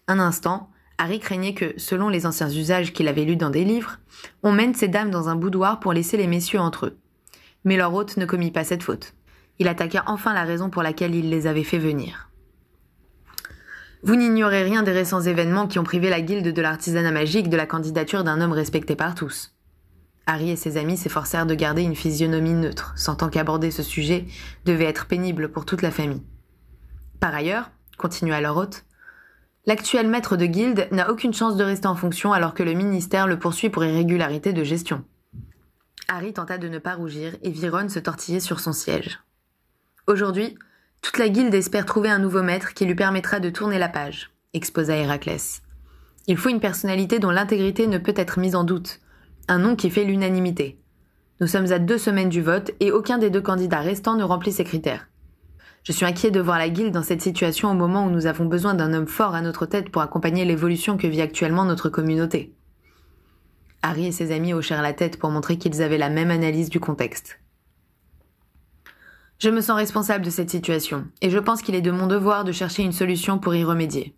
Un 0.07 0.19
instant, 0.19 0.69
Harry 0.99 1.19
craignait 1.19 1.55
que, 1.55 1.73
selon 1.77 2.07
les 2.07 2.27
anciens 2.27 2.51
usages 2.51 2.93
qu'il 2.93 3.07
avait 3.07 3.25
lus 3.25 3.35
dans 3.35 3.49
des 3.49 3.65
livres, 3.65 3.97
on 4.43 4.51
mène 4.51 4.75
ces 4.75 4.89
dames 4.89 5.09
dans 5.09 5.27
un 5.27 5.35
boudoir 5.35 5.79
pour 5.79 5.91
laisser 5.91 6.17
les 6.17 6.27
messieurs 6.27 6.59
entre 6.59 6.85
eux. 6.85 6.99
Mais 7.63 7.77
leur 7.77 7.95
hôte 7.95 8.15
ne 8.17 8.27
commit 8.27 8.51
pas 8.51 8.63
cette 8.63 8.83
faute. 8.83 9.15
Il 9.57 9.67
attaqua 9.67 10.03
enfin 10.05 10.35
la 10.35 10.43
raison 10.43 10.69
pour 10.69 10.83
laquelle 10.83 11.15
il 11.15 11.31
les 11.31 11.47
avait 11.47 11.63
fait 11.63 11.79
venir. 11.79 12.28
Vous 14.01 14.15
n'ignorez 14.15 14.63
rien 14.63 14.81
des 14.81 14.93
récents 14.93 15.21
événements 15.21 15.67
qui 15.67 15.77
ont 15.77 15.83
privé 15.83 16.09
la 16.09 16.21
guilde 16.21 16.53
de 16.53 16.61
l'artisanat 16.61 17.11
magique 17.11 17.49
de 17.49 17.57
la 17.57 17.65
candidature 17.65 18.23
d'un 18.23 18.39
homme 18.39 18.53
respecté 18.53 18.95
par 18.95 19.13
tous. 19.13 19.53
Harry 20.25 20.51
et 20.51 20.55
ses 20.55 20.77
amis 20.77 20.95
s'efforcèrent 20.95 21.45
de 21.45 21.55
garder 21.55 21.81
une 21.81 21.95
physionomie 21.95 22.53
neutre, 22.53 22.93
sentant 22.95 23.29
qu'aborder 23.29 23.71
ce 23.71 23.83
sujet 23.83 24.25
devait 24.63 24.85
être 24.85 25.07
pénible 25.07 25.51
pour 25.51 25.65
toute 25.65 25.81
la 25.81 25.91
famille. 25.91 26.23
Par 27.19 27.35
ailleurs, 27.35 27.71
continua 27.97 28.39
leur 28.39 28.55
hôte, 28.55 28.85
l'actuel 29.65 30.07
maître 30.07 30.37
de 30.37 30.45
guilde 30.45 30.87
n'a 30.91 31.11
aucune 31.11 31.33
chance 31.33 31.57
de 31.57 31.63
rester 31.63 31.87
en 31.87 31.95
fonction 31.95 32.31
alors 32.31 32.53
que 32.53 32.63
le 32.63 32.73
ministère 32.73 33.27
le 33.27 33.37
poursuit 33.37 33.69
pour 33.69 33.83
irrégularité 33.83 34.53
de 34.53 34.63
gestion. 34.63 35.03
Harry 36.07 36.31
tenta 36.31 36.57
de 36.57 36.69
ne 36.69 36.79
pas 36.79 36.95
rougir 36.95 37.35
et 37.43 37.49
Viron 37.49 37.89
se 37.89 37.99
tortillait 37.99 38.39
sur 38.39 38.61
son 38.61 38.71
siège. 38.71 39.19
Aujourd'hui, 40.07 40.57
toute 41.01 41.17
la 41.17 41.29
guilde 41.29 41.53
espère 41.53 41.85
trouver 41.85 42.09
un 42.09 42.19
nouveau 42.19 42.43
maître 42.43 42.73
qui 42.73 42.85
lui 42.85 42.95
permettra 42.95 43.39
de 43.39 43.49
tourner 43.49 43.79
la 43.79 43.89
page, 43.89 44.31
exposa 44.53 44.95
Héraclès. 44.95 45.61
Il 46.27 46.37
faut 46.37 46.49
une 46.49 46.59
personnalité 46.59 47.19
dont 47.19 47.31
l'intégrité 47.31 47.87
ne 47.87 47.97
peut 47.97 48.13
être 48.15 48.39
mise 48.39 48.55
en 48.55 48.63
doute, 48.63 48.99
un 49.47 49.59
nom 49.59 49.75
qui 49.75 49.89
fait 49.89 50.03
l'unanimité. 50.03 50.79
Nous 51.41 51.47
sommes 51.47 51.71
à 51.71 51.79
deux 51.79 51.97
semaines 51.97 52.29
du 52.29 52.41
vote 52.41 52.71
et 52.79 52.91
aucun 52.91 53.17
des 53.17 53.29
deux 53.29 53.41
candidats 53.41 53.79
restants 53.79 54.15
ne 54.15 54.23
remplit 54.23 54.51
ces 54.51 54.65
critères. 54.65 55.07
Je 55.83 55.93
suis 55.93 56.05
inquiet 56.05 56.31
de 56.31 56.41
voir 56.41 56.57
la 56.57 56.69
Guilde 56.69 56.93
dans 56.93 57.03
cette 57.03 57.21
situation 57.21 57.71
au 57.71 57.73
moment 57.73 58.05
où 58.05 58.09
nous 58.09 58.25
avons 58.25 58.45
besoin 58.45 58.73
d'un 58.73 58.93
homme 58.93 59.07
fort 59.07 59.33
à 59.33 59.41
notre 59.41 59.65
tête 59.65 59.89
pour 59.89 60.01
accompagner 60.01 60.43
l'évolution 60.43 60.97
que 60.97 61.07
vit 61.07 61.21
actuellement 61.21 61.65
notre 61.65 61.89
communauté. 61.89 62.53
Harry 63.81 64.07
et 64.07 64.11
ses 64.11 64.33
amis 64.33 64.53
hochèrent 64.53 64.81
la 64.81 64.93
tête 64.93 65.17
pour 65.17 65.29
montrer 65.29 65.57
qu'ils 65.57 65.81
avaient 65.81 65.97
la 65.97 66.09
même 66.09 66.31
analyse 66.31 66.69
du 66.69 66.81
contexte. 66.81 67.39
Je 69.39 69.49
me 69.49 69.61
sens 69.61 69.77
responsable 69.77 70.25
de 70.25 70.29
cette 70.29 70.49
situation, 70.49 71.07
et 71.21 71.29
je 71.29 71.39
pense 71.39 71.61
qu'il 71.61 71.73
est 71.73 71.81
de 71.81 71.91
mon 71.91 72.07
devoir 72.07 72.43
de 72.43 72.51
chercher 72.51 72.83
une 72.83 72.91
solution 72.91 73.39
pour 73.39 73.55
y 73.55 73.63
remédier. 73.63 74.13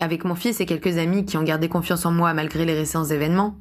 Avec 0.00 0.24
mon 0.24 0.34
fils 0.34 0.58
et 0.60 0.66
quelques 0.66 0.96
amis 0.96 1.26
qui 1.26 1.36
ont 1.36 1.42
gardé 1.42 1.68
confiance 1.68 2.06
en 2.06 2.12
moi 2.12 2.32
malgré 2.32 2.64
les 2.64 2.72
récents 2.72 3.04
événements, 3.04 3.58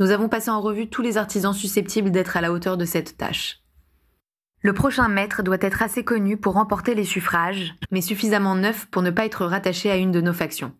nous 0.00 0.10
avons 0.10 0.28
passé 0.28 0.50
en 0.50 0.60
revue 0.60 0.88
tous 0.88 1.02
les 1.02 1.18
artisans 1.18 1.54
susceptibles 1.54 2.10
d'être 2.10 2.36
à 2.36 2.40
la 2.40 2.50
hauteur 2.50 2.76
de 2.76 2.84
cette 2.84 3.16
tâche. 3.16 3.60
Le 4.60 4.72
prochain 4.72 5.06
maître 5.06 5.44
doit 5.44 5.58
être 5.60 5.82
assez 5.82 6.02
connu 6.02 6.36
pour 6.36 6.54
remporter 6.54 6.96
les 6.96 7.04
suffrages, 7.04 7.76
mais 7.92 8.00
suffisamment 8.00 8.56
neuf 8.56 8.86
pour 8.86 9.02
ne 9.02 9.10
pas 9.10 9.26
être 9.26 9.44
rattaché 9.46 9.88
à 9.88 9.96
une 9.96 10.10
de 10.10 10.20
nos 10.20 10.32
factions. 10.32 10.72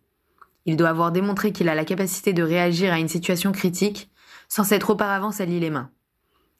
Il 0.65 0.75
doit 0.75 0.89
avoir 0.89 1.13
démontré 1.13 1.53
qu'il 1.53 1.69
a 1.69 1.75
la 1.75 1.85
capacité 1.85 2.33
de 2.33 2.43
réagir 2.43 2.91
à 2.91 2.99
une 2.99 3.07
situation 3.07 3.53
critique 3.53 4.09
sans 4.49 4.65
s'être 4.65 4.89
auparavant 4.89 5.31
sali 5.31 5.61
les 5.61 5.69
mains. 5.69 5.91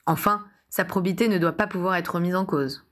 Enfin, 0.06 0.46
sa 0.76 0.84
probité 0.84 1.30
ne 1.30 1.38
doit 1.38 1.54
pas 1.54 1.68
pouvoir 1.68 1.96
être 1.96 2.20
mise 2.20 2.36
en 2.36 2.44
cause. 2.44 2.84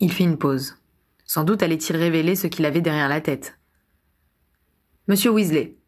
Il 0.00 0.12
fit 0.12 0.24
une 0.24 0.36
pause. 0.36 0.76
Sans 1.24 1.44
doute 1.44 1.62
allait-il 1.62 1.96
révéler 1.96 2.36
ce 2.36 2.46
qu'il 2.46 2.66
avait 2.66 2.82
derrière 2.82 3.08
la 3.08 3.22
tête. 3.22 3.58
Monsieur 5.08 5.30
Weasley, 5.30 5.78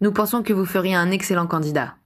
nous 0.00 0.12
pensons 0.12 0.44
que 0.44 0.52
vous 0.52 0.64
feriez 0.64 0.94
un 0.94 1.10
excellent 1.10 1.48
candidat. 1.48 1.96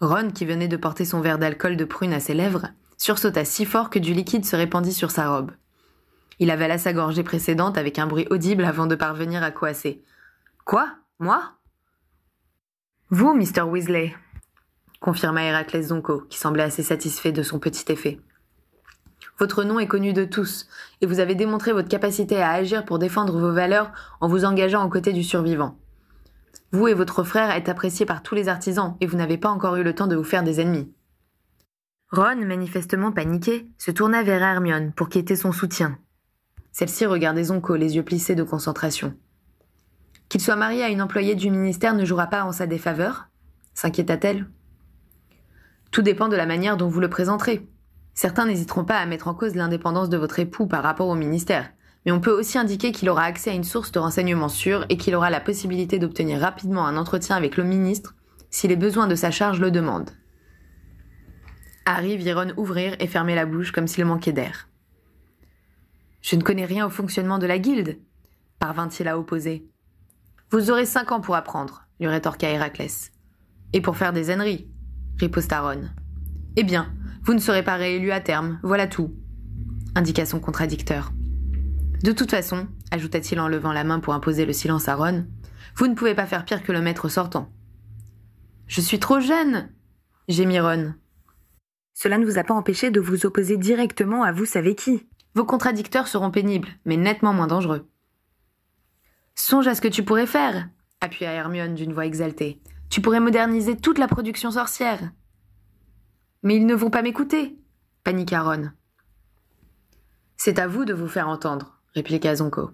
Ron, 0.00 0.32
qui 0.32 0.44
venait 0.44 0.66
de 0.66 0.76
porter 0.76 1.04
son 1.04 1.20
verre 1.20 1.38
d'alcool 1.38 1.76
de 1.76 1.84
prune 1.84 2.12
à 2.12 2.18
ses 2.18 2.34
lèvres, 2.34 2.66
sursauta 2.96 3.44
si 3.44 3.64
fort 3.64 3.90
que 3.90 4.00
du 4.00 4.12
liquide 4.12 4.44
se 4.44 4.56
répandit 4.56 4.92
sur 4.92 5.12
sa 5.12 5.30
robe. 5.30 5.52
Il 6.40 6.50
avala 6.50 6.78
sa 6.78 6.92
gorgée 6.92 7.22
précédente 7.22 7.78
avec 7.78 8.00
un 8.00 8.08
bruit 8.08 8.26
audible 8.30 8.64
avant 8.64 8.88
de 8.88 8.96
parvenir 8.96 9.44
à 9.44 9.52
coasser. 9.52 10.02
Quoi? 10.64 10.96
Moi? 11.20 11.52
Vous, 13.10 13.34
Mr. 13.34 13.62
Weasley, 13.62 14.16
confirma 15.00 15.44
Héraclès 15.44 15.88
Zonko, 15.88 16.22
qui 16.28 16.38
semblait 16.38 16.62
assez 16.62 16.82
satisfait 16.82 17.32
de 17.32 17.42
son 17.42 17.58
petit 17.58 17.90
effet. 17.92 18.20
Votre 19.38 19.62
nom 19.62 19.78
est 19.78 19.86
connu 19.86 20.12
de 20.12 20.24
tous, 20.24 20.68
et 21.00 21.06
vous 21.06 21.20
avez 21.20 21.34
démontré 21.34 21.72
votre 21.72 21.88
capacité 21.88 22.42
à 22.42 22.50
agir 22.50 22.84
pour 22.84 22.98
défendre 22.98 23.38
vos 23.38 23.52
valeurs 23.52 23.92
en 24.20 24.28
vous 24.28 24.44
engageant 24.44 24.84
aux 24.84 24.88
côtés 24.88 25.12
du 25.12 25.22
survivant. 25.22 25.78
Vous 26.72 26.88
et 26.88 26.94
votre 26.94 27.22
frère 27.22 27.50
êtes 27.50 27.68
appréciés 27.68 28.06
par 28.06 28.22
tous 28.22 28.34
les 28.34 28.48
artisans, 28.48 28.96
et 29.00 29.06
vous 29.06 29.16
n'avez 29.16 29.38
pas 29.38 29.50
encore 29.50 29.76
eu 29.76 29.84
le 29.84 29.94
temps 29.94 30.08
de 30.08 30.16
vous 30.16 30.24
faire 30.24 30.42
des 30.42 30.60
ennemis. 30.60 30.92
Ron, 32.10 32.44
manifestement 32.44 33.12
paniqué, 33.12 33.70
se 33.78 33.90
tourna 33.90 34.22
vers 34.22 34.42
Hermione 34.42 34.92
pour 34.92 35.08
quitter 35.08 35.36
son 35.36 35.52
soutien. 35.52 35.98
Celle-ci 36.72 37.06
regardait 37.06 37.44
Zonko, 37.44 37.76
les 37.76 37.96
yeux 37.96 38.02
plissés 38.02 38.34
de 38.34 38.42
concentration. 38.42 39.14
Qu'il 40.28 40.40
soit 40.40 40.56
marié 40.56 40.82
à 40.82 40.88
une 40.88 41.02
employée 41.02 41.34
du 41.34 41.50
ministère 41.50 41.94
ne 41.94 42.04
jouera 42.04 42.26
pas 42.26 42.44
en 42.44 42.52
sa 42.52 42.66
défaveur 42.66 43.28
s'inquiéta-t-elle. 43.78 44.46
Tout 45.90 46.02
dépend 46.02 46.28
de 46.28 46.36
la 46.36 46.46
manière 46.46 46.76
dont 46.76 46.88
vous 46.88 47.00
le 47.00 47.08
présenterez. 47.10 47.66
Certains 48.14 48.46
n'hésiteront 48.46 48.84
pas 48.84 48.98
à 48.98 49.06
mettre 49.06 49.28
en 49.28 49.34
cause 49.34 49.54
l'indépendance 49.54 50.08
de 50.08 50.16
votre 50.16 50.38
époux 50.38 50.66
par 50.66 50.82
rapport 50.82 51.08
au 51.08 51.14
ministère, 51.14 51.70
mais 52.04 52.12
on 52.12 52.20
peut 52.20 52.36
aussi 52.36 52.58
indiquer 52.58 52.92
qu'il 52.92 53.08
aura 53.08 53.22
accès 53.22 53.50
à 53.50 53.54
une 53.54 53.64
source 53.64 53.92
de 53.92 53.98
renseignements 53.98 54.48
sûre 54.48 54.84
et 54.88 54.96
qu'il 54.96 55.14
aura 55.14 55.30
la 55.30 55.40
possibilité 55.40 55.98
d'obtenir 55.98 56.40
rapidement 56.40 56.86
un 56.86 56.96
entretien 56.96 57.36
avec 57.36 57.56
le 57.56 57.64
ministre 57.64 58.14
si 58.50 58.66
les 58.68 58.76
besoins 58.76 59.06
de 59.06 59.14
sa 59.14 59.30
charge 59.30 59.60
le 59.60 59.70
demandent. 59.70 60.10
Harry 61.86 62.16
vit 62.16 62.32
Ron 62.32 62.52
ouvrir 62.56 62.96
et 62.98 63.06
fermer 63.06 63.34
la 63.34 63.46
bouche 63.46 63.72
comme 63.72 63.86
s'il 63.86 64.04
manquait 64.04 64.32
d'air. 64.32 64.68
Je 66.20 66.36
ne 66.36 66.42
connais 66.42 66.66
rien 66.66 66.86
au 66.86 66.90
fonctionnement 66.90 67.38
de 67.38 67.46
la 67.46 67.58
guilde, 67.58 67.98
parvint-il 68.58 69.08
à 69.08 69.18
opposer. 69.18 69.66
Vous 70.50 70.70
aurez 70.70 70.86
cinq 70.86 71.12
ans 71.12 71.20
pour 71.20 71.36
apprendre, 71.36 71.86
lui 72.00 72.08
rétorqua 72.08 72.50
Héraclès. 72.50 73.12
Et 73.72 73.80
pour 73.80 73.96
faire 73.96 74.12
des 74.12 74.30
âneries, 74.30 74.68
riposta 75.18 75.60
Ron. 75.60 75.88
Eh 76.56 76.64
bien, 76.64 76.92
vous 77.22 77.34
ne 77.34 77.38
serez 77.38 77.62
pas 77.62 77.76
réélu 77.76 78.10
à 78.12 78.20
terme, 78.20 78.58
voilà 78.62 78.86
tout, 78.86 79.14
indiqua 79.94 80.26
son 80.26 80.40
contradicteur. 80.40 81.12
De 82.02 82.12
toute 82.12 82.30
façon, 82.30 82.68
ajouta-t-il 82.90 83.40
en 83.40 83.48
levant 83.48 83.72
la 83.72 83.84
main 83.84 84.00
pour 84.00 84.14
imposer 84.14 84.46
le 84.46 84.52
silence 84.52 84.88
à 84.88 84.94
Ron, 84.94 85.26
vous 85.76 85.86
ne 85.86 85.94
pouvez 85.94 86.14
pas 86.14 86.26
faire 86.26 86.44
pire 86.44 86.62
que 86.62 86.72
le 86.72 86.80
maître 86.80 87.08
sortant. 87.08 87.52
Je 88.66 88.80
suis 88.80 88.98
trop 88.98 89.20
jeune, 89.20 89.68
gémit 90.28 90.60
Ron. 90.60 90.94
Cela 91.94 92.18
ne 92.18 92.24
vous 92.24 92.38
a 92.38 92.44
pas 92.44 92.54
empêché 92.54 92.90
de 92.90 93.00
vous 93.00 93.26
opposer 93.26 93.56
directement 93.56 94.22
à 94.22 94.30
vous 94.30 94.44
savez 94.44 94.74
qui. 94.74 95.08
Vos 95.34 95.44
contradicteurs 95.44 96.08
seront 96.08 96.30
pénibles, 96.30 96.68
mais 96.84 96.96
nettement 96.96 97.32
moins 97.32 97.46
dangereux. 97.46 97.88
Songe 99.34 99.66
à 99.66 99.74
ce 99.74 99.80
que 99.80 99.88
tu 99.88 100.04
pourrais 100.04 100.26
faire, 100.26 100.68
appuya 101.00 101.32
Hermione 101.32 101.74
d'une 101.74 101.92
voix 101.92 102.06
exaltée. 102.06 102.60
Tu 102.90 103.00
pourrais 103.00 103.20
moderniser 103.20 103.76
toute 103.76 103.98
la 103.98 104.08
production 104.08 104.50
sorcière. 104.50 105.10
Mais 106.42 106.56
ils 106.56 106.66
ne 106.66 106.74
vont 106.74 106.90
pas 106.90 107.02
m'écouter, 107.02 107.58
paniqua 108.04 108.42
Ron. 108.42 108.70
C'est 110.36 110.58
à 110.58 110.66
vous 110.66 110.84
de 110.84 110.94
vous 110.94 111.08
faire 111.08 111.28
entendre, 111.28 111.80
répliqua 111.94 112.36
Zonko. 112.36 112.70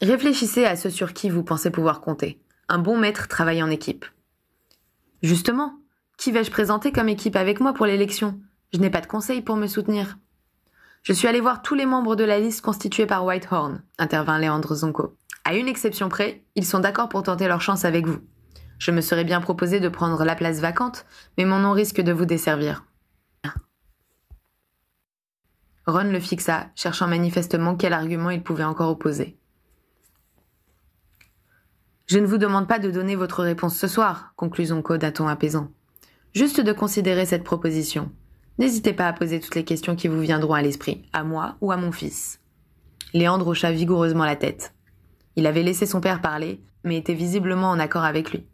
Réfléchissez 0.00 0.64
à 0.64 0.74
ce 0.74 0.90
sur 0.90 1.12
qui 1.12 1.30
vous 1.30 1.44
pensez 1.44 1.70
pouvoir 1.70 2.00
compter. 2.00 2.40
Un 2.68 2.78
bon 2.78 2.98
maître 2.98 3.28
travaille 3.28 3.62
en 3.62 3.70
équipe. 3.70 4.06
Justement, 5.22 5.78
qui 6.16 6.32
vais-je 6.32 6.50
présenter 6.50 6.92
comme 6.92 7.08
équipe 7.08 7.36
avec 7.36 7.60
moi 7.60 7.72
pour 7.74 7.86
l'élection? 7.86 8.40
Je 8.72 8.78
n'ai 8.78 8.90
pas 8.90 9.00
de 9.00 9.06
conseil 9.06 9.42
pour 9.42 9.56
me 9.56 9.66
soutenir. 9.66 10.18
Je 11.02 11.12
suis 11.12 11.28
allé 11.28 11.40
voir 11.40 11.62
tous 11.62 11.74
les 11.74 11.86
membres 11.86 12.16
de 12.16 12.24
la 12.24 12.40
liste 12.40 12.62
constituée 12.62 13.06
par 13.06 13.24
Whitehorn, 13.24 13.82
intervint 13.98 14.38
Léandre 14.38 14.74
Zonko. 14.74 15.16
À 15.44 15.54
une 15.54 15.68
exception 15.68 16.08
près, 16.08 16.42
ils 16.56 16.64
sont 16.64 16.80
d'accord 16.80 17.10
pour 17.10 17.22
tenter 17.22 17.46
leur 17.46 17.60
chance 17.60 17.84
avec 17.84 18.06
vous. 18.06 18.20
Je 18.78 18.90
me 18.90 19.00
serais 19.00 19.24
bien 19.24 19.40
proposé 19.40 19.80
de 19.80 19.88
prendre 19.88 20.24
la 20.24 20.34
place 20.34 20.60
vacante, 20.60 21.06
mais 21.38 21.44
mon 21.44 21.58
nom 21.58 21.72
risque 21.72 22.00
de 22.00 22.12
vous 22.12 22.26
desservir. 22.26 22.84
Ron 25.86 26.04
le 26.04 26.20
fixa, 26.20 26.70
cherchant 26.74 27.06
manifestement 27.06 27.76
quel 27.76 27.92
argument 27.92 28.30
il 28.30 28.42
pouvait 28.42 28.64
encore 28.64 28.90
opposer. 28.90 29.36
Je 32.06 32.18
ne 32.18 32.26
vous 32.26 32.38
demande 32.38 32.68
pas 32.68 32.78
de 32.78 32.90
donner 32.90 33.16
votre 33.16 33.42
réponse 33.42 33.76
ce 33.76 33.86
soir, 33.86 34.32
conclut 34.36 34.66
Zonko 34.66 34.96
d'un 34.96 35.10
ton 35.10 35.28
apaisant. 35.28 35.70
Juste 36.34 36.60
de 36.60 36.72
considérer 36.72 37.26
cette 37.26 37.44
proposition. 37.44 38.10
N'hésitez 38.58 38.92
pas 38.92 39.08
à 39.08 39.12
poser 39.12 39.40
toutes 39.40 39.54
les 39.54 39.64
questions 39.64 39.96
qui 39.96 40.08
vous 40.08 40.20
viendront 40.20 40.54
à 40.54 40.62
l'esprit, 40.62 41.06
à 41.12 41.24
moi 41.24 41.56
ou 41.60 41.72
à 41.72 41.76
mon 41.76 41.92
fils. 41.92 42.40
Léandre 43.12 43.48
hocha 43.48 43.70
vigoureusement 43.70 44.24
la 44.24 44.36
tête. 44.36 44.74
Il 45.36 45.46
avait 45.46 45.62
laissé 45.62 45.86
son 45.86 46.00
père 46.00 46.20
parler, 46.20 46.62
mais 46.82 46.96
était 46.96 47.14
visiblement 47.14 47.70
en 47.70 47.78
accord 47.78 48.04
avec 48.04 48.32
lui. 48.32 48.46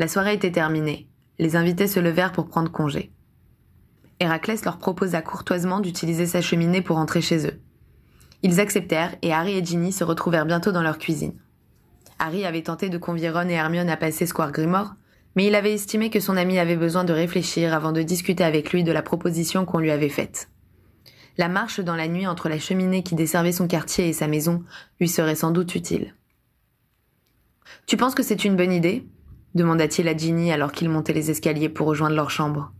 La 0.00 0.08
soirée 0.08 0.32
était 0.32 0.50
terminée. 0.50 1.10
Les 1.38 1.56
invités 1.56 1.86
se 1.86 2.00
levèrent 2.00 2.32
pour 2.32 2.48
prendre 2.48 2.72
congé. 2.72 3.12
Héraclès 4.18 4.64
leur 4.64 4.78
proposa 4.78 5.20
courtoisement 5.20 5.78
d'utiliser 5.78 6.24
sa 6.24 6.40
cheminée 6.40 6.80
pour 6.80 6.96
entrer 6.96 7.20
chez 7.20 7.46
eux. 7.46 7.60
Ils 8.42 8.60
acceptèrent 8.60 9.14
et 9.20 9.34
Harry 9.34 9.58
et 9.58 9.62
Ginny 9.62 9.92
se 9.92 10.02
retrouvèrent 10.02 10.46
bientôt 10.46 10.72
dans 10.72 10.80
leur 10.80 10.96
cuisine. 10.96 11.34
Harry 12.18 12.46
avait 12.46 12.62
tenté 12.62 12.88
de 12.88 12.96
convier 12.96 13.28
Ron 13.28 13.50
et 13.50 13.52
Hermione 13.52 13.90
à 13.90 13.98
passer 13.98 14.24
Square 14.24 14.52
Grimore, 14.52 14.94
mais 15.36 15.44
il 15.46 15.54
avait 15.54 15.74
estimé 15.74 16.08
que 16.08 16.18
son 16.18 16.38
ami 16.38 16.58
avait 16.58 16.76
besoin 16.76 17.04
de 17.04 17.12
réfléchir 17.12 17.74
avant 17.74 17.92
de 17.92 18.00
discuter 18.00 18.42
avec 18.42 18.72
lui 18.72 18.84
de 18.84 18.92
la 18.92 19.02
proposition 19.02 19.66
qu'on 19.66 19.80
lui 19.80 19.90
avait 19.90 20.08
faite. 20.08 20.48
La 21.36 21.48
marche 21.48 21.80
dans 21.80 21.96
la 21.96 22.08
nuit 22.08 22.26
entre 22.26 22.48
la 22.48 22.58
cheminée 22.58 23.02
qui 23.02 23.16
desservait 23.16 23.52
son 23.52 23.68
quartier 23.68 24.08
et 24.08 24.14
sa 24.14 24.28
maison 24.28 24.64
lui 24.98 25.08
serait 25.08 25.34
sans 25.34 25.50
doute 25.50 25.74
utile. 25.74 26.14
Tu 27.84 27.98
penses 27.98 28.14
que 28.14 28.22
c'est 28.22 28.46
une 28.46 28.56
bonne 28.56 28.72
idée? 28.72 29.06
Demanda-t-il 29.54 30.08
à 30.08 30.16
Ginny 30.16 30.52
alors 30.52 30.72
qu'ils 30.72 30.90
montaient 30.90 31.12
les 31.12 31.30
escaliers 31.30 31.68
pour 31.68 31.86
rejoindre 31.86 32.16
leur 32.16 32.30
chambre. 32.30 32.72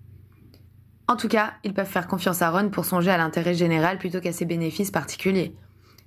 En 1.08 1.16
tout 1.16 1.28
cas, 1.28 1.54
ils 1.64 1.74
peuvent 1.74 1.86
faire 1.86 2.06
confiance 2.06 2.42
à 2.42 2.50
Ron 2.50 2.70
pour 2.70 2.84
songer 2.84 3.10
à 3.10 3.18
l'intérêt 3.18 3.54
général 3.54 3.98
plutôt 3.98 4.20
qu'à 4.20 4.32
ses 4.32 4.44
bénéfices 4.44 4.92
particuliers. 4.92 5.56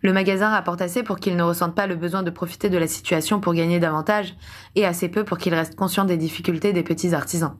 Le 0.01 0.13
magasin 0.13 0.49
rapporte 0.49 0.81
assez 0.81 1.03
pour 1.03 1.19
qu'ils 1.19 1.35
ne 1.35 1.43
ressentent 1.43 1.75
pas 1.75 1.87
le 1.87 1.95
besoin 1.95 2.23
de 2.23 2.29
profiter 2.29 2.69
de 2.69 2.77
la 2.77 2.87
situation 2.87 3.39
pour 3.39 3.53
gagner 3.53 3.79
davantage, 3.79 4.35
et 4.75 4.85
assez 4.85 5.09
peu 5.09 5.23
pour 5.23 5.37
qu'ils 5.37 5.53
restent 5.53 5.75
conscients 5.75 6.05
des 6.05 6.17
difficultés 6.17 6.73
des 6.73 6.83
petits 6.83 7.13
artisans. 7.13 7.57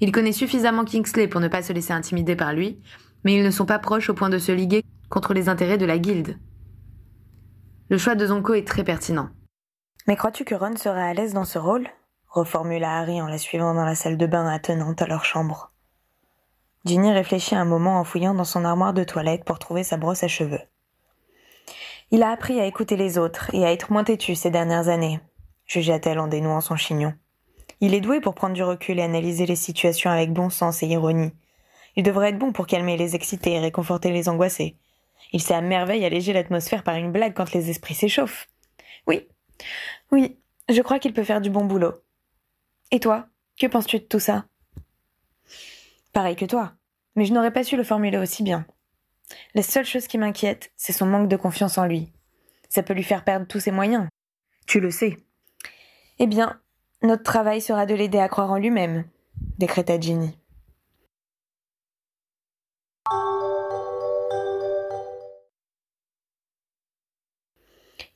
Il 0.00 0.12
connaît 0.12 0.32
suffisamment 0.32 0.84
Kingsley 0.84 1.28
pour 1.28 1.40
ne 1.40 1.48
pas 1.48 1.62
se 1.62 1.72
laisser 1.72 1.92
intimider 1.92 2.36
par 2.36 2.52
lui, 2.52 2.78
mais 3.24 3.34
ils 3.34 3.44
ne 3.44 3.50
sont 3.50 3.66
pas 3.66 3.78
proches 3.78 4.10
au 4.10 4.14
point 4.14 4.30
de 4.30 4.38
se 4.38 4.52
liguer 4.52 4.84
contre 5.08 5.34
les 5.34 5.48
intérêts 5.48 5.78
de 5.78 5.86
la 5.86 5.98
guilde. 5.98 6.38
Le 7.88 7.98
choix 7.98 8.14
de 8.14 8.26
Zonko 8.26 8.54
est 8.54 8.66
très 8.66 8.84
pertinent. 8.84 9.28
Mais 10.06 10.16
crois-tu 10.16 10.44
que 10.44 10.54
Ron 10.54 10.76
sera 10.76 11.02
à 11.02 11.14
l'aise 11.14 11.34
dans 11.34 11.44
ce 11.44 11.58
rôle? 11.58 11.88
Reformula 12.36 12.98
Harry 12.98 13.20
en 13.20 13.26
la 13.26 13.38
suivant 13.38 13.74
dans 13.74 13.84
la 13.84 13.94
salle 13.94 14.18
de 14.18 14.26
bain 14.26 14.46
attenante 14.46 15.00
à 15.00 15.06
leur 15.06 15.24
chambre. 15.24 15.72
Ginny 16.84 17.10
réfléchit 17.10 17.56
un 17.56 17.64
moment 17.64 17.98
en 17.98 18.04
fouillant 18.04 18.34
dans 18.34 18.44
son 18.44 18.64
armoire 18.64 18.92
de 18.92 19.04
toilette 19.04 19.44
pour 19.44 19.58
trouver 19.58 19.82
sa 19.82 19.96
brosse 19.96 20.22
à 20.22 20.28
cheveux. 20.28 20.60
Il 22.10 22.22
a 22.22 22.30
appris 22.30 22.60
à 22.60 22.66
écouter 22.66 22.96
les 22.96 23.18
autres 23.18 23.52
et 23.54 23.64
à 23.64 23.72
être 23.72 23.90
moins 23.90 24.04
têtu 24.04 24.34
ces 24.34 24.50
dernières 24.50 24.88
années, 24.88 25.18
jugea-t-elle 25.66 26.20
en 26.20 26.28
dénouant 26.28 26.60
son 26.60 26.76
chignon. 26.76 27.14
Il 27.80 27.94
est 27.94 28.00
doué 28.00 28.20
pour 28.20 28.34
prendre 28.34 28.54
du 28.54 28.62
recul 28.62 28.98
et 28.98 29.02
analyser 29.02 29.46
les 29.46 29.56
situations 29.56 30.10
avec 30.10 30.32
bon 30.32 30.50
sens 30.50 30.82
et 30.82 30.86
ironie. 30.86 31.32
Il 31.96 32.02
devrait 32.02 32.28
être 32.28 32.38
bon 32.38 32.52
pour 32.52 32.66
calmer 32.66 32.96
les 32.96 33.16
excités 33.16 33.54
et 33.54 33.60
réconforter 33.60 34.12
les 34.12 34.28
angoissés. 34.28 34.76
Il 35.32 35.42
sait 35.42 35.54
à 35.54 35.62
merveille 35.62 36.04
alléger 36.04 36.32
l'atmosphère 36.32 36.84
par 36.84 36.96
une 36.96 37.12
blague 37.12 37.34
quand 37.34 37.52
les 37.52 37.70
esprits 37.70 37.94
s'échauffent. 37.94 38.46
Oui, 39.06 39.26
oui, 40.12 40.38
je 40.68 40.82
crois 40.82 40.98
qu'il 40.98 41.14
peut 41.14 41.24
faire 41.24 41.40
du 41.40 41.50
bon 41.50 41.64
boulot. 41.64 41.94
Et 42.90 43.00
toi, 43.00 43.26
que 43.58 43.66
penses-tu 43.66 43.98
de 43.98 44.04
tout 44.04 44.20
ça? 44.20 44.44
Pareil 46.12 46.36
que 46.36 46.44
toi, 46.44 46.74
mais 47.14 47.24
je 47.24 47.32
n'aurais 47.32 47.52
pas 47.52 47.64
su 47.64 47.76
le 47.76 47.84
formuler 47.84 48.18
aussi 48.18 48.42
bien. 48.42 48.64
La 49.54 49.62
seule 49.62 49.84
chose 49.84 50.06
qui 50.06 50.18
m'inquiète, 50.18 50.72
c'est 50.76 50.92
son 50.92 51.06
manque 51.06 51.28
de 51.28 51.36
confiance 51.36 51.78
en 51.78 51.86
lui. 51.86 52.12
Ça 52.68 52.82
peut 52.82 52.94
lui 52.94 53.02
faire 53.02 53.24
perdre 53.24 53.46
tous 53.46 53.60
ses 53.60 53.72
moyens. 53.72 54.08
Tu 54.66 54.80
le 54.80 54.90
sais. 54.90 55.16
Eh 56.18 56.26
bien, 56.26 56.60
notre 57.02 57.22
travail 57.22 57.60
sera 57.60 57.86
de 57.86 57.94
l'aider 57.94 58.18
à 58.18 58.28
croire 58.28 58.50
en 58.50 58.58
lui-même, 58.58 59.04
décréta 59.58 59.98
Ginny. 60.00 60.38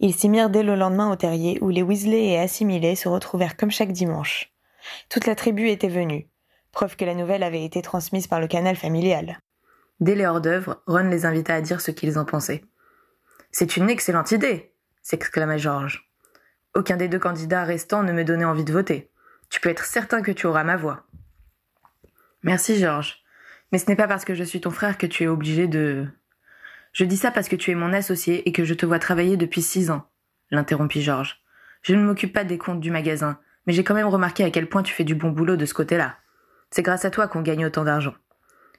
Ils 0.02 0.14
s'y 0.14 0.30
mirent 0.30 0.48
dès 0.48 0.62
le 0.62 0.76
lendemain 0.76 1.10
au 1.12 1.16
terrier 1.16 1.58
où 1.60 1.68
les 1.68 1.82
Weasley 1.82 2.28
et 2.28 2.38
assimilés 2.38 2.96
se 2.96 3.08
retrouvèrent 3.08 3.56
comme 3.56 3.70
chaque 3.70 3.92
dimanche. 3.92 4.50
Toute 5.08 5.26
la 5.26 5.34
tribu 5.34 5.68
était 5.68 5.88
venue, 5.88 6.28
preuve 6.72 6.96
que 6.96 7.04
la 7.04 7.14
nouvelle 7.14 7.42
avait 7.42 7.64
été 7.64 7.82
transmise 7.82 8.26
par 8.26 8.40
le 8.40 8.49
canal 8.49 8.76
familial. 8.76 9.38
Dès 10.00 10.14
les 10.14 10.26
hors-d'œuvre, 10.26 10.82
Ron 10.87 11.08
les 11.10 11.26
invita 11.26 11.54
à 11.54 11.60
dire 11.60 11.80
ce 11.80 11.90
qu'ils 11.90 12.18
en 12.18 12.25
pensaient. 12.25 12.64
C'est 13.52 13.76
une 13.76 13.90
excellente 13.90 14.30
idée 14.32 14.70
s'exclama 15.02 15.56
George. 15.56 16.10
Aucun 16.75 16.96
des 16.96 17.08
deux 17.08 17.18
candidats 17.18 17.64
restants 17.64 18.02
ne 18.02 18.12
me 18.12 18.25
donnait 18.25 18.44
envie 18.44 18.64
de 18.64 18.72
voter. 18.72 19.10
Tu 19.49 19.60
peux 19.60 19.68
être 19.68 19.84
certain 19.84 20.22
que 20.22 20.30
tu 20.30 20.46
auras 20.46 20.62
ma 20.62 20.76
voix. 20.76 21.06
Merci, 22.42 22.78
George. 22.78 23.22
Mais 23.72 23.78
ce 23.78 23.87
n'est 23.87 23.96
pas 23.96 24.08
parce 24.08 24.25
que 24.25 24.34
je 24.34 24.44
suis 24.44 24.60
ton 24.60 24.70
frère 24.70 24.99
que 24.99 25.06
tu 25.06 25.25
es 25.25 25.28
obligé 25.28 25.66
de. 25.66 26.06
Je 26.92 27.04
dis 27.04 27.16
ça 27.16 27.30
parce 27.30 27.49
que 27.49 27.56
tu 27.56 27.70
es 27.70 27.75
mon 27.75 27.92
associé 27.92 28.49
et 28.49 28.52
que 28.52 28.64
je 28.64 28.75
te 28.75 28.87
vois 28.87 28.99
travailler 28.99 29.37
depuis 29.37 29.62
six 29.62 29.90
ans, 29.90 30.08
l'interrompit 30.50 31.02
George. 31.02 31.40
Je 31.82 31.94
ne 31.94 32.02
m'occupe 32.02 32.32
pas 32.32 32.44
des 32.44 32.58
comptes 32.58 32.80
du 32.80 32.90
magasin, 32.90 33.38
mais 33.70 33.74
j'ai 33.74 33.84
quand 33.84 33.94
même 33.94 34.08
remarqué 34.08 34.42
à 34.42 34.50
quel 34.50 34.68
point 34.68 34.82
tu 34.82 34.92
fais 34.92 35.04
du 35.04 35.14
bon 35.14 35.30
boulot 35.30 35.54
de 35.54 35.64
ce 35.64 35.74
côté-là. 35.74 36.16
C'est 36.72 36.82
grâce 36.82 37.04
à 37.04 37.10
toi 37.10 37.28
qu'on 37.28 37.40
gagne 37.40 37.64
autant 37.64 37.84
d'argent. 37.84 38.16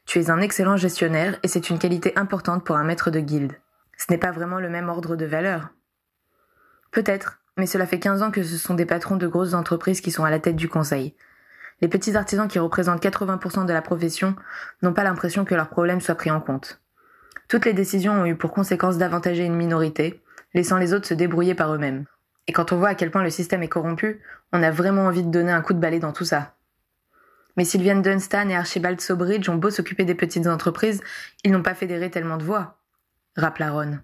Tu 0.05 0.19
es 0.19 0.29
un 0.29 0.41
excellent 0.41 0.75
gestionnaire 0.75 1.39
et 1.43 1.47
c'est 1.47 1.69
une 1.69 1.79
qualité 1.79 2.11
importante 2.17 2.65
pour 2.65 2.75
un 2.75 2.83
maître 2.83 3.09
de 3.09 3.21
guilde. 3.21 3.53
Ce 3.95 4.07
n'est 4.09 4.17
pas 4.17 4.31
vraiment 4.31 4.59
le 4.59 4.67
même 4.67 4.89
ordre 4.89 5.15
de 5.15 5.23
valeur. 5.23 5.69
Peut-être, 6.91 7.39
mais 7.55 7.67
cela 7.67 7.85
fait 7.85 7.99
15 7.99 8.21
ans 8.21 8.31
que 8.31 8.43
ce 8.43 8.57
sont 8.57 8.73
des 8.73 8.85
patrons 8.85 9.15
de 9.15 9.27
grosses 9.27 9.53
entreprises 9.53 10.01
qui 10.01 10.11
sont 10.11 10.25
à 10.25 10.29
la 10.29 10.39
tête 10.39 10.57
du 10.57 10.67
conseil. 10.67 11.15
Les 11.79 11.87
petits 11.87 12.17
artisans 12.17 12.49
qui 12.49 12.59
représentent 12.59 13.01
80% 13.01 13.65
de 13.65 13.71
la 13.71 13.81
profession 13.81 14.35
n'ont 14.81 14.91
pas 14.91 15.05
l'impression 15.05 15.45
que 15.45 15.55
leurs 15.55 15.69
problèmes 15.69 16.01
soient 16.01 16.15
pris 16.15 16.31
en 16.31 16.41
compte. 16.41 16.81
Toutes 17.47 17.63
les 17.63 17.71
décisions 17.71 18.23
ont 18.23 18.25
eu 18.25 18.35
pour 18.35 18.51
conséquence 18.51 18.97
d'avantager 18.97 19.45
une 19.45 19.55
minorité, 19.55 20.21
laissant 20.53 20.77
les 20.77 20.93
autres 20.93 21.07
se 21.07 21.13
débrouiller 21.13 21.55
par 21.55 21.73
eux-mêmes. 21.73 22.07
Et 22.47 22.53
quand 22.53 22.71
on 22.71 22.77
voit 22.77 22.89
à 22.89 22.95
quel 22.95 23.11
point 23.11 23.23
le 23.23 23.29
système 23.29 23.63
est 23.63 23.69
corrompu, 23.69 24.21
on 24.51 24.63
a 24.63 24.71
vraiment 24.71 25.05
envie 25.05 25.23
de 25.23 25.31
donner 25.31 25.51
un 25.51 25.61
coup 25.61 25.73
de 25.73 25.79
balai 25.79 25.99
dans 25.99 26.13
tout 26.13 26.25
ça. 26.25 26.55
Mais 27.57 27.65
Sylvian 27.65 27.97
Dunstan 27.97 28.49
et 28.49 28.55
Archibald 28.55 28.99
Sobridge 29.01 29.49
ont 29.49 29.55
beau 29.55 29.69
s'occuper 29.69 30.05
des 30.05 30.15
petites 30.15 30.47
entreprises, 30.47 31.03
ils 31.43 31.51
n'ont 31.51 31.63
pas 31.63 31.75
fédéré 31.75 32.09
tellement 32.09 32.37
de 32.37 32.43
voix. 32.43 32.79
Rappela 33.35 33.71
Ron. 33.71 33.99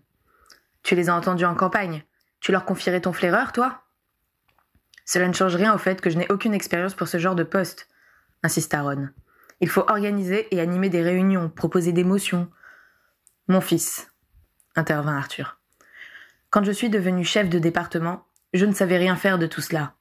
Tu 0.84 0.96
les 0.96 1.10
as 1.10 1.16
entendus 1.16 1.46
en 1.46 1.56
campagne. 1.56 2.04
Tu 2.40 2.52
leur 2.52 2.66
confierais 2.66 3.02
ton 3.02 3.14
flaireur, 3.14 3.52
toi? 3.52 3.84
Cela 5.06 5.28
ne 5.28 5.34
change 5.34 5.56
rien 5.56 5.74
au 5.74 5.78
fait 5.78 6.02
que 6.02 6.10
je 6.10 6.18
n'ai 6.18 6.30
aucune 6.32 6.54
expérience 6.54 6.94
pour 6.94 7.08
ce 7.08 7.18
genre 7.18 7.36
de 7.36 7.44
poste, 7.44 7.88
insista 8.44 8.82
Ron. 8.82 9.10
Il 9.60 9.70
faut 9.70 9.90
organiser 9.90 10.48
et 10.56 10.62
animer 10.62 10.90
des 10.90 11.02
réunions, 11.02 11.50
proposer 11.50 11.94
des 11.94 12.04
motions. 12.04 12.50
Mon 13.48 13.62
fils, 13.62 14.12
intervint 14.76 15.18
Arthur. 15.18 15.60
Quand 16.50 16.64
je 16.64 16.72
suis 16.72 16.90
devenu 16.90 17.24
chef 17.26 17.50
de 17.50 17.60
département, 17.60 18.27
je 18.58 18.66
ne 18.66 18.74
savais 18.74 18.98
rien 18.98 19.16
faire 19.16 19.38
de 19.40 19.48
tout 19.48 19.62
cela. 19.62 19.94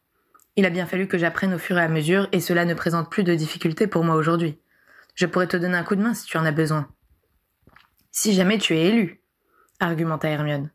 Il 0.56 0.64
a 0.64 0.70
bien 0.70 0.86
fallu 0.86 1.06
que 1.06 1.18
j'apprenne 1.18 1.54
au 1.54 1.58
fur 1.58 1.78
et 1.78 1.82
à 1.82 1.88
mesure, 1.88 2.28
et 2.32 2.40
cela 2.40 2.64
ne 2.64 2.74
présente 2.74 3.10
plus 3.10 3.24
de 3.24 3.34
difficultés 3.34 3.86
pour 3.86 4.04
moi 4.04 4.14
aujourd'hui. 4.14 4.58
Je 5.14 5.26
pourrais 5.26 5.46
te 5.46 5.56
donner 5.56 5.76
un 5.76 5.84
coup 5.84 5.96
de 5.96 6.02
main 6.02 6.14
si 6.14 6.26
tu 6.26 6.38
en 6.38 6.44
as 6.44 6.52
besoin. 6.52 6.88
Si 8.10 8.34
jamais 8.34 8.58
tu 8.58 8.74
es 8.74 8.86
élu, 8.86 9.20
argumenta 9.80 10.28
Hermione. 10.28 10.70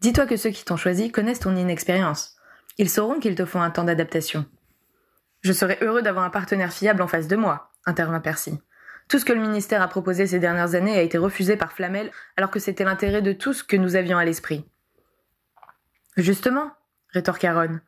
Dis-toi 0.00 0.26
que 0.26 0.36
ceux 0.36 0.50
qui 0.50 0.64
t'ont 0.64 0.76
choisi 0.76 1.10
connaissent 1.10 1.40
ton 1.40 1.56
inexpérience. 1.56 2.36
Ils 2.78 2.90
sauront 2.90 3.20
qu'il 3.20 3.34
te 3.34 3.44
faut 3.44 3.58
un 3.58 3.70
temps 3.70 3.84
d'adaptation. 3.84 4.44
Je 5.42 5.52
serais 5.52 5.78
heureux 5.80 6.02
d'avoir 6.02 6.24
un 6.24 6.30
partenaire 6.30 6.72
fiable 6.72 7.02
en 7.02 7.08
face 7.08 7.28
de 7.28 7.36
moi, 7.36 7.70
intervint 7.86 8.20
Percy. 8.20 8.60
Tout 9.08 9.20
ce 9.20 9.24
que 9.24 9.32
le 9.32 9.40
ministère 9.40 9.82
a 9.82 9.88
proposé 9.88 10.26
ces 10.26 10.40
dernières 10.40 10.74
années 10.74 10.98
a 10.98 11.02
été 11.02 11.16
refusé 11.16 11.56
par 11.56 11.72
Flamel, 11.72 12.10
alors 12.36 12.50
que 12.50 12.58
c'était 12.58 12.84
l'intérêt 12.84 13.22
de 13.22 13.32
tous 13.32 13.62
que 13.62 13.76
nous 13.76 13.94
avions 13.94 14.18
à 14.18 14.24
l'esprit. 14.24 14.68
Justement, 16.16 16.72
rétorqua 17.16 17.54
Ron. 17.54 17.80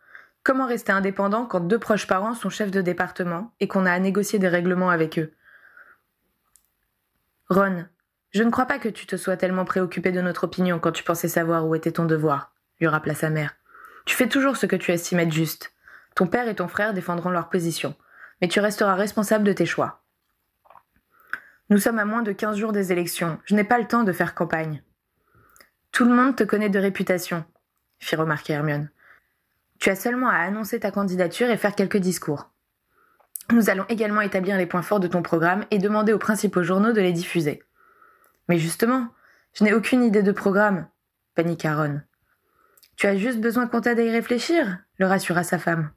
Comment 0.43 0.67
rester 0.67 0.91
indépendant 0.91 1.45
quand 1.45 1.61
deux 1.61 1.79
proches 1.79 2.07
parents 2.07 2.35
sont 2.35 2.49
chefs 2.49 2.71
de 2.71 2.81
département 2.81 3.53
et 3.61 3.69
qu'on 3.69 3.85
a 3.85 3.93
à 3.93 3.99
négocier 3.99 4.39
des 4.39 4.49
règlements 4.49 4.89
avec 4.89 5.19
eux? 5.19 5.35
Ron, 7.51 7.85
je 8.31 8.43
ne 8.43 8.51
crois 8.51 8.65
pas 8.65 8.79
que 8.79 8.89
tu 8.89 9.07
te 9.07 9.17
sois 9.17 9.37
tellement 9.37 9.67
préoccupé 9.67 10.13
de 10.13 10.23
notre 10.23 10.45
opinion 10.45 10.79
quand 10.79 10.93
tu 10.93 11.05
pensais 11.05 11.29
savoir 11.29 11.67
où 11.67 11.75
était 11.75 11.93
ton 11.93 12.07
devoir, 12.07 12.53
lui 12.81 12.89
rappela 12.89 13.15
sa 13.15 13.29
mère. 13.29 13.55
Tu 14.07 14.17
fais 14.17 14.29
toujours 14.29 14.57
ce 14.57 14.65
que 14.65 14.77
tu 14.77 14.93
estimes 14.93 15.21
être 15.21 15.33
juste. 15.33 15.75
Ton 16.15 16.27
père 16.27 16.49
et 16.49 16.55
ton 16.55 16.69
frère 16.69 16.95
défendront 16.95 17.31
leur 17.31 17.51
position, 17.51 17.95
mais 18.41 18.49
tu 18.49 18.61
resteras 18.61 18.95
responsable 18.95 19.45
de 19.45 19.53
tes 19.53 19.67
choix. 19.67 20.03
Nous 21.69 21.79
sommes 21.79 21.99
à 21.99 22.07
moins 22.07 22.23
de 22.23 22.33
quinze 22.33 22.57
jours 22.57 22.73
des 22.73 22.93
élections. 22.93 23.39
Je 23.45 23.55
n'ai 23.55 23.65
pas 23.65 23.79
le 23.79 23.87
temps 23.87 24.05
de 24.05 24.13
faire 24.13 24.35
campagne. 24.35 24.83
Tout 25.93 26.07
le 26.07 26.15
monde 26.15 26.37
te 26.37 26.45
connaît 26.45 26.71
de 26.71 26.79
réputation, 26.79 27.45
fit 27.99 28.17
remarquer 28.17 28.55
Hermione. 28.55 28.89
Tu 29.79 29.91
as 29.91 29.97
seulement 29.97 30.29
à 30.29 30.37
annoncer 30.37 30.81
ta 30.81 30.91
candidature 30.91 31.51
et 31.51 31.57
faire 31.57 31.75
quelques 31.75 31.99
discours. 31.99 32.51
Nous 33.51 33.71
allons 33.71 33.87
également 33.89 34.21
établir 34.21 34.57
les 34.57 34.67
points 34.67 34.83
forts 34.83 35.01
de 35.01 35.09
ton 35.09 35.23
programme 35.23 35.65
et 35.71 35.79
demander 35.79 36.13
aux 36.13 36.19
principaux 36.19 36.63
journaux 36.63 36.93
de 36.93 37.01
les 37.01 37.13
diffuser. 37.13 37.63
Mais 38.49 38.59
justement, 38.59 39.09
je 39.55 39.65
n'ai 39.65 39.73
aucune 39.73 40.03
idée 40.03 40.23
de 40.23 40.33
programme, 40.33 40.89
paniqua 41.35 41.75
Ron. 41.75 42.01
Tu 42.97 43.07
as 43.07 43.17
juste 43.17 43.41
besoin 43.41 43.67
qu'on 43.67 43.81
t'aide 43.81 44.01
à 44.01 44.03
y 44.03 44.11
réfléchir, 44.11 44.79
le 44.99 45.07
rassura 45.07 45.45
sa 45.45 45.59
femme. 45.59 45.91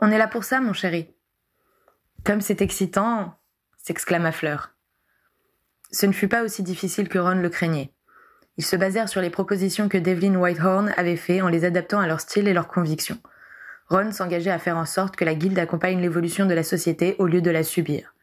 On 0.00 0.10
est 0.10 0.18
là 0.18 0.28
pour 0.28 0.44
ça, 0.44 0.60
mon 0.60 0.74
chéri. 0.74 1.12
Comme 2.24 2.40
c'est 2.40 2.60
excitant, 2.60 3.38
s'exclama 3.78 4.32
Fleur. 4.32 4.74
Ce 5.90 6.06
ne 6.06 6.12
fut 6.12 6.28
pas 6.28 6.42
aussi 6.42 6.62
difficile 6.62 7.08
que 7.08 7.18
Ron 7.18 7.40
le 7.40 7.48
craignait. 7.48 7.92
Ils 8.58 8.64
se 8.64 8.76
basèrent 8.76 9.08
sur 9.08 9.20
les 9.20 9.30
propositions 9.30 9.88
que 9.88 9.98
Devlin 9.98 10.36
Whitehorn 10.36 10.92
avait 10.96 11.16
faites 11.16 11.42
en 11.42 11.48
les 11.48 11.64
adaptant 11.64 12.00
à 12.00 12.06
leur 12.06 12.20
style 12.20 12.48
et 12.48 12.52
leurs 12.52 12.68
convictions. 12.68 13.18
Ron 13.88 14.12
s'engageait 14.12 14.50
à 14.50 14.58
faire 14.58 14.76
en 14.76 14.84
sorte 14.84 15.16
que 15.16 15.24
la 15.24 15.34
guilde 15.34 15.58
accompagne 15.58 16.00
l'évolution 16.00 16.46
de 16.46 16.54
la 16.54 16.62
société 16.62 17.16
au 17.18 17.26
lieu 17.26 17.40
de 17.40 17.50
la 17.50 17.62
subir. 17.62 18.14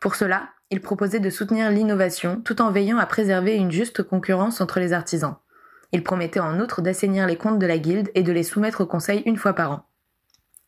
Pour 0.00 0.14
cela, 0.14 0.48
il 0.70 0.80
proposait 0.80 1.20
de 1.20 1.30
soutenir 1.30 1.70
l'innovation 1.70 2.40
tout 2.40 2.62
en 2.62 2.70
veillant 2.70 2.98
à 2.98 3.06
préserver 3.06 3.56
une 3.56 3.72
juste 3.72 4.02
concurrence 4.02 4.60
entre 4.60 4.80
les 4.80 4.92
artisans. 4.92 5.36
Il 5.92 6.04
promettait 6.04 6.40
en 6.40 6.60
outre 6.60 6.82
d'assainir 6.82 7.26
les 7.26 7.36
comptes 7.36 7.58
de 7.58 7.66
la 7.66 7.78
guilde 7.78 8.10
et 8.14 8.22
de 8.22 8.32
les 8.32 8.44
soumettre 8.44 8.82
au 8.82 8.86
conseil 8.86 9.22
une 9.26 9.36
fois 9.36 9.54
par 9.54 9.72
an. 9.72 9.86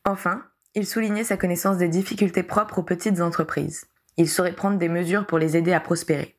Enfin, 0.05 0.43
il 0.75 0.87
soulignait 0.87 1.23
sa 1.23 1.37
connaissance 1.37 1.79
des 1.79 1.89
difficultés 1.89 2.43
propres 2.43 2.79
aux 2.79 2.83
petites 2.83 3.21
entreprises. 3.21 3.87
Il 4.17 4.29
saurait 4.29 4.53
prendre 4.53 4.79
des 4.79 4.89
mesures 4.89 5.27
pour 5.27 5.39
les 5.39 5.57
aider 5.57 5.73
à 5.73 5.81
prospérer. 5.81 6.37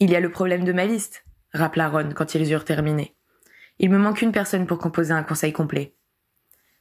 Il 0.00 0.10
y 0.10 0.16
a 0.16 0.20
le 0.20 0.30
problème 0.30 0.64
de 0.64 0.72
ma 0.72 0.86
liste, 0.86 1.24
rappela 1.52 1.88
Ron 1.88 2.10
quand 2.14 2.34
ils 2.34 2.50
eurent 2.50 2.64
terminé. 2.64 3.14
Il 3.78 3.90
me 3.90 3.98
manque 3.98 4.22
une 4.22 4.32
personne 4.32 4.66
pour 4.66 4.78
composer 4.78 5.12
un 5.12 5.22
conseil 5.22 5.52
complet. 5.52 5.94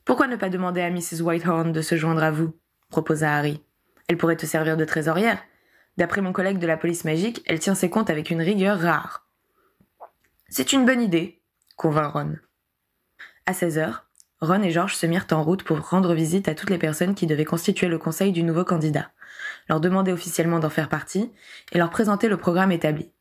Pourquoi 0.03 0.27
ne 0.27 0.35
pas 0.35 0.49
demander 0.49 0.81
à 0.81 0.89
Mrs. 0.89 1.21
Whitehorn 1.21 1.71
de 1.71 1.81
se 1.81 1.95
joindre 1.95 2.23
à 2.23 2.31
vous? 2.31 2.53
proposa 2.89 3.35
Harry. 3.35 3.61
Elle 4.07 4.17
pourrait 4.17 4.35
te 4.35 4.45
servir 4.45 4.77
de 4.77 4.85
trésorière. 4.85 5.39
D'après 5.97 6.21
mon 6.21 6.33
collègue 6.33 6.57
de 6.57 6.67
la 6.67 6.77
police 6.77 7.05
magique, 7.05 7.43
elle 7.45 7.59
tient 7.59 7.75
ses 7.75 7.89
comptes 7.89 8.09
avec 8.09 8.31
une 8.31 8.41
rigueur 8.41 8.79
rare. 8.79 9.27
C'est 10.49 10.73
une 10.73 10.85
bonne 10.85 11.01
idée, 11.01 11.41
convint 11.77 12.07
Ron. 12.07 12.35
À 13.45 13.53
16 13.53 13.77
heures, 13.77 14.05
Ron 14.41 14.63
et 14.63 14.71
George 14.71 14.95
se 14.95 15.05
mirent 15.05 15.27
en 15.31 15.43
route 15.43 15.63
pour 15.63 15.79
rendre 15.87 16.13
visite 16.13 16.47
à 16.47 16.55
toutes 16.55 16.69
les 16.71 16.77
personnes 16.77 17.15
qui 17.15 17.27
devaient 17.27 17.45
constituer 17.45 17.87
le 17.87 17.99
conseil 17.99 18.31
du 18.31 18.43
nouveau 18.43 18.65
candidat 18.65 19.11
leur 19.69 19.79
demander 19.79 20.11
officiellement 20.11 20.59
d'en 20.59 20.69
faire 20.69 20.89
partie 20.89 21.31
et 21.71 21.77
leur 21.77 21.89
présenter 21.89 22.27
le 22.27 22.37
programme 22.37 22.71
établi. 22.71 23.11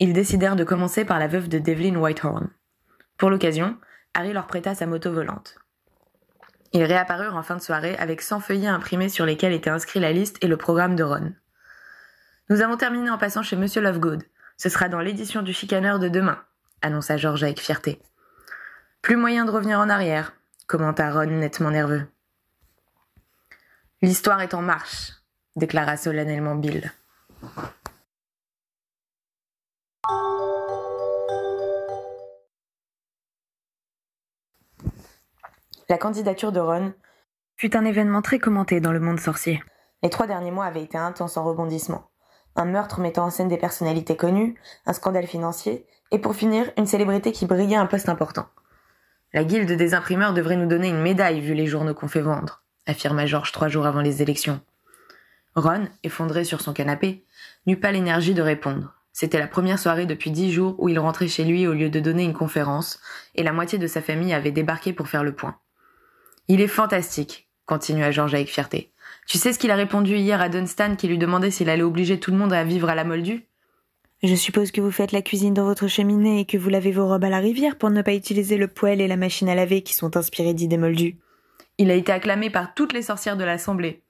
Ils 0.00 0.12
décidèrent 0.12 0.56
de 0.56 0.64
commencer 0.64 1.04
par 1.04 1.18
la 1.18 1.28
veuve 1.28 1.48
de 1.48 1.58
Devlin 1.58 1.96
Whitehorn. 1.96 2.48
Pour 3.16 3.30
l'occasion, 3.30 3.76
Harry 4.14 4.32
leur 4.32 4.46
prêta 4.46 4.74
sa 4.74 4.86
moto 4.86 5.12
volante. 5.12 5.56
Ils 6.72 6.84
réapparurent 6.84 7.36
en 7.36 7.42
fin 7.44 7.56
de 7.56 7.62
soirée 7.62 7.96
avec 7.98 8.20
100 8.20 8.40
feuillets 8.40 8.66
imprimés 8.66 9.08
sur 9.08 9.26
lesquels 9.26 9.52
était 9.52 9.70
inscrit 9.70 10.00
la 10.00 10.12
liste 10.12 10.38
et 10.42 10.48
le 10.48 10.56
programme 10.56 10.96
de 10.96 11.04
Ron. 11.04 11.32
Nous 12.50 12.60
avons 12.60 12.76
terminé 12.76 13.08
en 13.10 13.18
passant 13.18 13.42
chez 13.42 13.56
Monsieur 13.56 13.80
Lovegood. 13.80 14.24
Ce 14.56 14.68
sera 14.68 14.88
dans 14.88 15.00
l'édition 15.00 15.42
du 15.42 15.52
chicaneur 15.52 15.98
de 15.98 16.08
demain, 16.08 16.42
annonça 16.82 17.16
George 17.16 17.44
avec 17.44 17.60
fierté. 17.60 18.02
Plus 19.02 19.16
moyen 19.16 19.44
de 19.44 19.50
revenir 19.50 19.78
en 19.78 19.88
arrière, 19.88 20.34
commenta 20.66 21.10
Ron 21.12 21.26
nettement 21.26 21.70
nerveux. 21.70 22.06
L'histoire 24.02 24.40
est 24.42 24.54
en 24.54 24.62
marche, 24.62 25.12
déclara 25.56 25.96
solennellement 25.96 26.54
Bill. 26.54 26.92
La 35.88 35.98
candidature 35.98 36.50
de 36.50 36.60
Ron 36.60 36.94
fut 37.56 37.76
un 37.76 37.84
événement 37.84 38.22
très 38.22 38.38
commenté 38.38 38.80
dans 38.80 38.92
le 38.92 39.00
monde 39.00 39.20
sorcier. 39.20 39.62
Les 40.02 40.10
trois 40.10 40.26
derniers 40.26 40.50
mois 40.50 40.64
avaient 40.64 40.82
été 40.82 40.98
intenses 40.98 41.36
en 41.36 41.44
rebondissements. 41.44 42.10
un 42.56 42.64
meurtre 42.64 43.00
mettant 43.00 43.24
en 43.24 43.30
scène 43.30 43.48
des 43.48 43.58
personnalités 43.58 44.16
connues, 44.16 44.58
un 44.86 44.92
scandale 44.92 45.26
financier, 45.26 45.86
et 46.10 46.18
pour 46.18 46.36
finir, 46.36 46.70
une 46.78 46.86
célébrité 46.86 47.32
qui 47.32 47.46
brillait 47.46 47.76
un 47.76 47.86
poste 47.86 48.08
important. 48.08 48.46
La 49.32 49.44
guilde 49.44 49.72
des 49.72 49.94
imprimeurs 49.94 50.32
devrait 50.32 50.56
nous 50.56 50.68
donner 50.68 50.88
une 50.88 51.02
médaille 51.02 51.40
vu 51.40 51.54
les 51.54 51.66
journaux 51.66 51.94
qu'on 51.94 52.08
fait 52.08 52.20
vendre, 52.20 52.62
affirma 52.86 53.26
Georges 53.26 53.50
trois 53.50 53.68
jours 53.68 53.86
avant 53.86 54.00
les 54.00 54.22
élections. 54.22 54.60
Ron, 55.56 55.88
effondré 56.02 56.44
sur 56.44 56.60
son 56.60 56.72
canapé, 56.72 57.24
n'eut 57.66 57.78
pas 57.78 57.92
l'énergie 57.92 58.34
de 58.34 58.42
répondre. 58.42 58.94
C'était 59.12 59.38
la 59.38 59.46
première 59.46 59.78
soirée 59.78 60.06
depuis 60.06 60.32
dix 60.32 60.50
jours 60.50 60.74
où 60.78 60.88
il 60.88 60.98
rentrait 60.98 61.28
chez 61.28 61.44
lui 61.44 61.68
au 61.68 61.72
lieu 61.72 61.88
de 61.88 62.00
donner 62.00 62.24
une 62.24 62.32
conférence, 62.32 62.98
et 63.36 63.44
la 63.44 63.52
moitié 63.52 63.78
de 63.78 63.86
sa 63.86 64.02
famille 64.02 64.34
avait 64.34 64.50
débarqué 64.50 64.92
pour 64.92 65.08
faire 65.08 65.22
le 65.22 65.34
point. 65.34 65.56
Il 66.48 66.60
est 66.60 66.66
fantastique, 66.66 67.48
continua 67.66 68.10
Georges 68.10 68.34
avec 68.34 68.48
fierté. 68.48 68.92
Tu 69.26 69.38
sais 69.38 69.52
ce 69.52 69.58
qu'il 69.58 69.70
a 69.70 69.76
répondu 69.76 70.16
hier 70.16 70.40
à 70.40 70.48
Dunstan 70.48 70.96
qui 70.96 71.06
lui 71.06 71.18
demandait 71.18 71.52
s'il 71.52 71.70
allait 71.70 71.82
obliger 71.82 72.18
tout 72.18 72.32
le 72.32 72.36
monde 72.36 72.52
à 72.52 72.64
vivre 72.64 72.88
à 72.88 72.96
la 72.96 73.04
Moldue 73.04 73.46
Je 74.22 74.34
suppose 74.34 74.72
que 74.72 74.80
vous 74.80 74.90
faites 74.90 75.12
la 75.12 75.22
cuisine 75.22 75.54
dans 75.54 75.64
votre 75.64 75.86
cheminée 75.86 76.40
et 76.40 76.44
que 76.44 76.58
vous 76.58 76.68
lavez 76.68 76.90
vos 76.90 77.06
robes 77.06 77.24
à 77.24 77.30
la 77.30 77.38
rivière 77.38 77.78
pour 77.78 77.90
ne 77.90 78.02
pas 78.02 78.14
utiliser 78.14 78.56
le 78.56 78.68
poêle 78.68 79.00
et 79.00 79.08
la 79.08 79.16
machine 79.16 79.48
à 79.48 79.54
laver 79.54 79.82
qui 79.82 79.94
sont 79.94 80.16
inspirés 80.16 80.54
d'idées 80.54 80.76
moldues. 80.76 81.18
Il 81.78 81.90
a 81.90 81.94
été 81.94 82.12
acclamé 82.12 82.50
par 82.50 82.74
toutes 82.74 82.92
les 82.92 83.02
sorcières 83.02 83.36
de 83.36 83.44
l'Assemblée. 83.44 84.02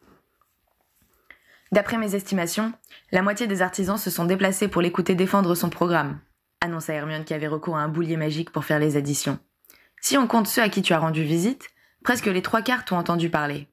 D'après 1.75 1.99
mes 1.99 2.15
estimations, 2.15 2.73
la 3.11 3.21
moitié 3.21 3.49
des 3.49 3.61
artisans 3.61 3.99
se 3.99 4.09
sont 4.09 4.27
déplacés 4.27 4.69
pour 4.69 4.81
l'écouter 4.81 5.17
défendre 5.17 5.57
son 5.57 5.71
programme, 5.71 6.21
annonça 6.61 6.93
Hermione 6.93 7.25
qui 7.25 7.35
avait 7.35 7.49
recours 7.49 7.77
à 7.77 7.81
un 7.81 7.89
boulier 7.89 8.17
magique 8.17 8.53
pour 8.53 8.65
faire 8.65 8.79
les 8.79 8.97
additions. 8.97 9.41
Si 10.01 10.17
on 10.17 10.29
compte 10.29 10.47
ceux 10.47 10.63
à 10.63 10.69
qui 10.69 10.83
tu 10.83 10.93
as 10.93 11.01
rendu 11.01 11.25
visite, 11.25 11.71
presque 12.05 12.27
les 12.27 12.43
trois 12.43 12.63
quarts 12.63 12.85
t'ont 12.85 12.97
entendu 12.97 13.29
parler. 13.29 13.67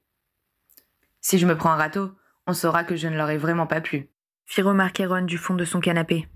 Si 1.20 1.38
je 1.38 1.46
me 1.46 1.56
prends 1.56 1.70
un 1.70 1.76
râteau, 1.76 2.10
on 2.48 2.54
saura 2.54 2.84
que 2.84 2.96
je 2.96 3.08
ne 3.08 3.16
leur 3.16 3.30
ai 3.30 3.38
vraiment 3.38 3.68
pas 3.68 3.82
plu. 3.82 4.10
Fit 4.48 4.64
remarquer 4.64 5.06
Ron 5.06 5.22
du 5.22 5.38
fond 5.38 5.54
de 5.54 5.64
son 5.64 5.80
canapé. 5.80 6.28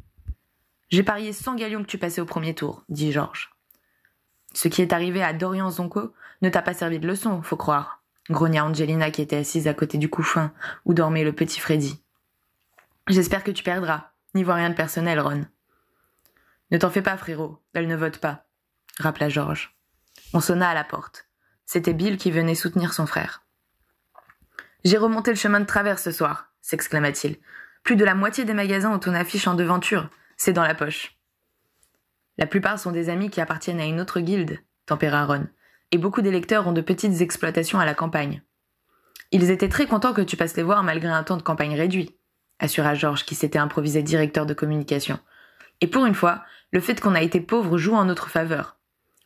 J'ai 0.90 1.02
parié 1.02 1.34
cent 1.34 1.56
galions 1.56 1.82
que 1.82 1.90
tu 1.90 1.98
passais 1.98 2.22
au 2.22 2.26
premier 2.26 2.54
tour, 2.54 2.84
dit 2.90 3.12
Georges. 3.12 3.50
Ce 4.54 4.68
qui 4.68 4.84
est 4.84 4.94
arrivé 4.94 5.24
à 5.24 5.34
Dorian 5.34 5.72
Zonko 5.72 6.14
ne 6.44 6.50
t'a 6.50 6.62
pas 6.62 6.76
servi 6.76 7.00
de 7.00 7.08
leçon, 7.08 7.42
faut 7.42 7.58
croire, 7.58 8.04
grogna 8.30 8.66
Angelina 8.66 9.12
qui 9.12 9.22
était 9.22 9.38
assise 9.38 9.68
à 9.68 9.74
côté 9.74 9.98
du 9.98 10.10
couffin 10.10 10.54
où 10.86 10.94
dormait 10.94 11.24
le 11.24 11.34
petit 11.34 11.60
Freddy. 11.60 12.04
J'espère 13.08 13.44
que 13.44 13.52
tu 13.52 13.64
perdras. 13.64 14.12
N'y 14.34 14.44
vois 14.44 14.56
rien 14.56 14.70
de 14.70 14.76
personnel, 14.76 15.20
Ron. 15.20 15.46
Ne 16.72 16.78
t'en 16.78 16.90
fais 16.90 17.02
pas, 17.02 17.16
frérot, 17.16 17.62
elle 17.74 17.88
ne 17.88 17.96
vote 17.96 18.18
pas, 18.18 18.48
rappela 19.00 19.30
Georges. 19.30 19.76
On 20.34 20.42
sonna 20.42 20.70
à 20.70 20.74
la 20.74 20.84
porte. 20.84 21.28
C'était 21.66 21.94
Bill 21.94 22.18
qui 22.18 22.32
venait 22.32 22.56
soutenir 22.56 22.94
son 22.94 23.06
frère. 23.06 23.44
J'ai 24.84 24.98
remonté 24.98 25.32
le 25.32 25.38
chemin 25.38 25.60
de 25.60 25.66
travers 25.66 26.00
ce 26.00 26.12
soir, 26.12 26.52
s'exclama-t-il. 26.62 27.38
Plus 27.84 27.96
de 27.96 28.06
la 28.06 28.16
moitié 28.16 28.46
des 28.46 28.54
magasins 28.54 28.92
ont 28.92 29.00
une 29.00 29.16
affiche 29.16 29.48
en 29.48 29.54
devanture. 29.54 30.10
C'est 30.38 30.54
dans 30.54 30.64
la 30.64 30.76
poche. 30.76 31.18
La 32.38 32.48
plupart 32.48 32.80
sont 32.80 32.92
des 32.92 33.10
amis 33.10 33.30
qui 33.30 33.42
appartiennent 33.42 33.80
à 33.80 33.86
une 33.86 34.02
autre 34.02 34.20
guilde, 34.20 34.60
tempéra 34.86 35.26
Ron, 35.26 35.48
beaucoup 35.98 36.22
d'électeurs 36.22 36.68
ont 36.68 36.72
de 36.72 36.82
petites 36.82 37.22
exploitations 37.22 37.80
à 37.80 37.86
la 37.86 37.94
campagne. 37.94 38.42
Ils 39.32 39.50
étaient 39.52 39.70
très 39.70 39.88
contents 39.88 40.14
que 40.14 40.22
tu 40.22 40.38
passes 40.38 40.56
les 40.56 40.64
voir 40.64 40.84
malgré 40.84 41.10
un 41.10 41.24
temps 41.24 41.38
de 41.38 41.42
campagne 41.42 41.76
réduit, 41.76 42.16
assura 42.60 42.94
Georges 42.94 43.26
qui 43.26 43.36
s'était 43.36 43.60
improvisé 43.60 44.04
directeur 44.04 44.46
de 44.46 44.54
communication. 44.54 45.20
Et 45.82 45.88
pour 45.88 46.06
une 46.06 46.16
fois, 46.16 46.44
le 46.72 46.80
fait 46.80 47.00
qu'on 47.00 47.16
a 47.16 47.22
été 47.22 47.42
pauvre 47.42 47.78
joue 47.78 47.96
en 47.96 48.06
notre 48.06 48.30
faveur. 48.30 48.78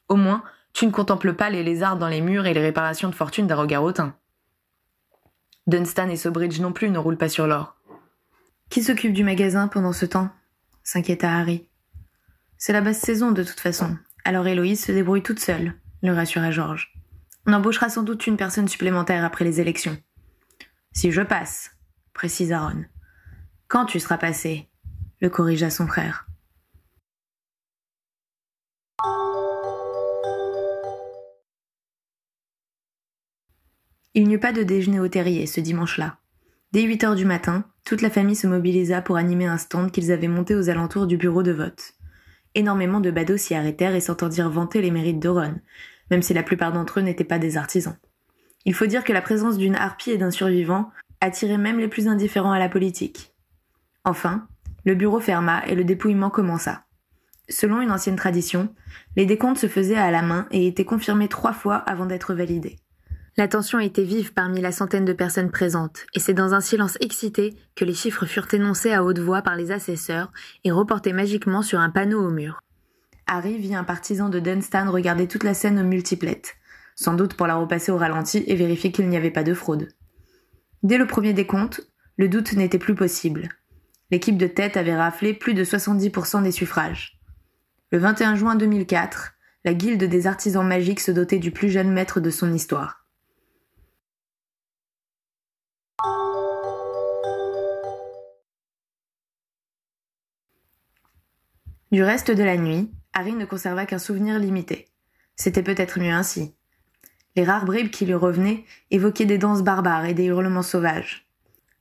Au 0.07 0.15
moins, 0.15 0.43
tu 0.73 0.85
ne 0.85 0.91
contemples 0.91 1.33
pas 1.33 1.49
les 1.49 1.63
lézards 1.63 1.97
dans 1.97 2.07
les 2.07 2.21
murs 2.21 2.45
et 2.45 2.53
les 2.53 2.61
réparations 2.61 3.09
de 3.09 3.15
fortune 3.15 3.47
d'un 3.47 3.55
regard 3.55 3.83
hautain. 3.83 4.15
Dunstan 5.67 6.09
et 6.09 6.15
Sobridge 6.15 6.59
non 6.59 6.73
plus 6.73 6.89
ne 6.89 6.97
roulent 6.97 7.17
pas 7.17 7.29
sur 7.29 7.47
l'or. 7.47 7.75
Qui 8.69 8.83
s'occupe 8.83 9.13
du 9.13 9.23
magasin 9.23 9.67
pendant 9.67 9.93
ce 9.93 10.05
temps? 10.05 10.29
s'inquiéta 10.83 11.31
Harry. 11.31 11.67
C'est 12.57 12.73
la 12.73 12.81
basse 12.81 12.99
saison 12.99 13.31
de 13.31 13.43
toute 13.43 13.59
façon, 13.59 13.97
alors 14.25 14.47
Héloïse 14.47 14.83
se 14.83 14.91
débrouille 14.91 15.21
toute 15.21 15.39
seule, 15.39 15.73
le 16.01 16.13
rassura 16.13 16.51
Georges. 16.51 16.93
On 17.45 17.53
embauchera 17.53 17.89
sans 17.89 18.03
doute 18.03 18.27
une 18.27 18.37
personne 18.37 18.67
supplémentaire 18.67 19.25
après 19.25 19.45
les 19.45 19.59
élections. 19.59 19.97
Si 20.91 21.11
je 21.11 21.21
passe, 21.21 21.71
précisa 22.13 22.59
Ron. 22.59 22.85
Quand 23.67 23.85
tu 23.85 23.99
seras 23.99 24.17
passé? 24.17 24.69
le 25.21 25.29
corrigea 25.29 25.69
son 25.69 25.85
frère. 25.85 26.27
Il 34.15 34.27
n'y 34.27 34.35
eut 34.35 34.39
pas 34.39 34.53
de 34.53 34.63
déjeuner 34.63 34.99
au 34.99 35.07
terrier 35.07 35.45
ce 35.45 35.59
dimanche-là. 35.59 36.17
Dès 36.71 36.83
8 36.83 37.03
heures 37.03 37.15
du 37.15 37.25
matin, 37.25 37.65
toute 37.85 38.01
la 38.01 38.09
famille 38.09 38.35
se 38.35 38.47
mobilisa 38.47 39.01
pour 39.01 39.17
animer 39.17 39.45
un 39.45 39.57
stand 39.57 39.91
qu'ils 39.91 40.11
avaient 40.11 40.27
monté 40.27 40.55
aux 40.55 40.69
alentours 40.69 41.07
du 41.07 41.17
bureau 41.17 41.43
de 41.43 41.51
vote. 41.51 41.93
Énormément 42.55 42.99
de 42.99 43.11
badauds 43.11 43.37
s'y 43.37 43.55
arrêtèrent 43.55 43.95
et 43.95 44.01
s'entendirent 44.01 44.49
vanter 44.49 44.81
les 44.81 44.91
mérites 44.91 45.19
de 45.19 45.29
Ron, 45.29 45.55
même 46.11 46.21
si 46.21 46.33
la 46.33 46.43
plupart 46.43 46.71
d'entre 46.71 46.99
eux 46.99 47.03
n'étaient 47.03 47.23
pas 47.23 47.39
des 47.39 47.57
artisans. 47.57 47.97
Il 48.65 48.73
faut 48.73 48.87
dire 48.87 49.03
que 49.03 49.13
la 49.13 49.21
présence 49.21 49.57
d'une 49.57 49.75
harpie 49.75 50.11
et 50.11 50.17
d'un 50.17 50.31
survivant 50.31 50.91
attirait 51.21 51.57
même 51.57 51.79
les 51.79 51.87
plus 51.87 52.07
indifférents 52.07 52.51
à 52.51 52.59
la 52.59 52.69
politique. 52.69 53.33
Enfin, 54.03 54.47
le 54.85 54.95
bureau 54.95 55.19
ferma 55.19 55.63
et 55.67 55.75
le 55.75 55.83
dépouillement 55.83 56.29
commença. 56.29 56.85
Selon 57.49 57.81
une 57.81 57.91
ancienne 57.91 58.15
tradition, 58.15 58.73
les 59.15 59.25
décomptes 59.25 59.57
se 59.57 59.67
faisaient 59.67 59.95
à 59.95 60.11
la 60.11 60.21
main 60.21 60.47
et 60.51 60.67
étaient 60.67 60.85
confirmés 60.85 61.27
trois 61.27 61.53
fois 61.53 61.75
avant 61.75 62.05
d'être 62.05 62.33
validés. 62.33 62.77
La 63.39 63.47
tension 63.47 63.79
était 63.79 64.03
vive 64.03 64.33
parmi 64.33 64.59
la 64.59 64.73
centaine 64.73 65.05
de 65.05 65.13
personnes 65.13 65.49
présentes, 65.49 66.05
et 66.13 66.19
c'est 66.19 66.33
dans 66.33 66.53
un 66.53 66.59
silence 66.59 66.97
excité 66.99 67.55
que 67.73 67.85
les 67.85 67.93
chiffres 67.93 68.25
furent 68.25 68.53
énoncés 68.53 68.91
à 68.91 69.01
haute 69.01 69.19
voix 69.19 69.41
par 69.41 69.55
les 69.55 69.71
assesseurs 69.71 70.29
et 70.65 70.71
reportés 70.71 71.13
magiquement 71.13 71.61
sur 71.61 71.79
un 71.79 71.89
panneau 71.89 72.19
au 72.19 72.31
mur. 72.31 72.59
Harry 73.27 73.57
vit 73.57 73.75
un 73.75 73.85
partisan 73.85 74.27
de 74.27 74.41
Dunstan 74.41 74.91
regarder 74.91 75.25
toute 75.25 75.45
la 75.45 75.53
scène 75.53 75.79
au 75.79 75.85
multiplette, 75.85 76.57
sans 76.95 77.13
doute 77.13 77.35
pour 77.35 77.47
la 77.47 77.55
repasser 77.55 77.93
au 77.93 77.97
ralenti 77.97 78.43
et 78.45 78.55
vérifier 78.55 78.91
qu'il 78.91 79.07
n'y 79.07 79.15
avait 79.15 79.31
pas 79.31 79.43
de 79.43 79.53
fraude. 79.53 79.87
Dès 80.83 80.97
le 80.97 81.07
premier 81.07 81.31
décompte, 81.31 81.89
le 82.17 82.27
doute 82.27 82.51
n'était 82.51 82.77
plus 82.77 82.93
possible. 82.93 83.47
L'équipe 84.11 84.37
de 84.37 84.47
tête 84.47 84.75
avait 84.75 84.97
raflé 84.97 85.33
plus 85.33 85.53
de 85.53 85.63
70% 85.63 86.43
des 86.43 86.51
suffrages. 86.51 87.17
Le 87.91 87.99
21 87.99 88.35
juin 88.35 88.55
2004, 88.55 89.31
la 89.63 89.73
guilde 89.73 90.03
des 90.03 90.27
artisans 90.27 90.67
magiques 90.67 90.99
se 90.99 91.11
dotait 91.11 91.39
du 91.39 91.51
plus 91.51 91.69
jeune 91.69 91.93
maître 91.93 92.19
de 92.19 92.31
son 92.31 92.53
histoire. 92.53 92.98
Du 101.91 102.03
reste 102.03 102.29
de 102.29 102.43
la 102.43 102.55
nuit, 102.55 102.91
Harry 103.13 103.33
ne 103.33 103.45
conserva 103.45 103.87
qu'un 103.87 103.97
souvenir 103.97 104.37
limité. 104.37 104.85
C'était 105.35 105.63
peut-être 105.63 105.99
mieux 105.99 106.11
ainsi. 106.11 106.53
Les 107.35 107.43
rares 107.43 107.65
bribes 107.65 107.89
qui 107.89 108.05
lui 108.05 108.13
revenaient 108.13 108.63
évoquaient 108.91 109.25
des 109.25 109.39
danses 109.39 109.63
barbares 109.63 110.05
et 110.05 110.13
des 110.13 110.25
hurlements 110.25 110.61
sauvages. 110.61 111.27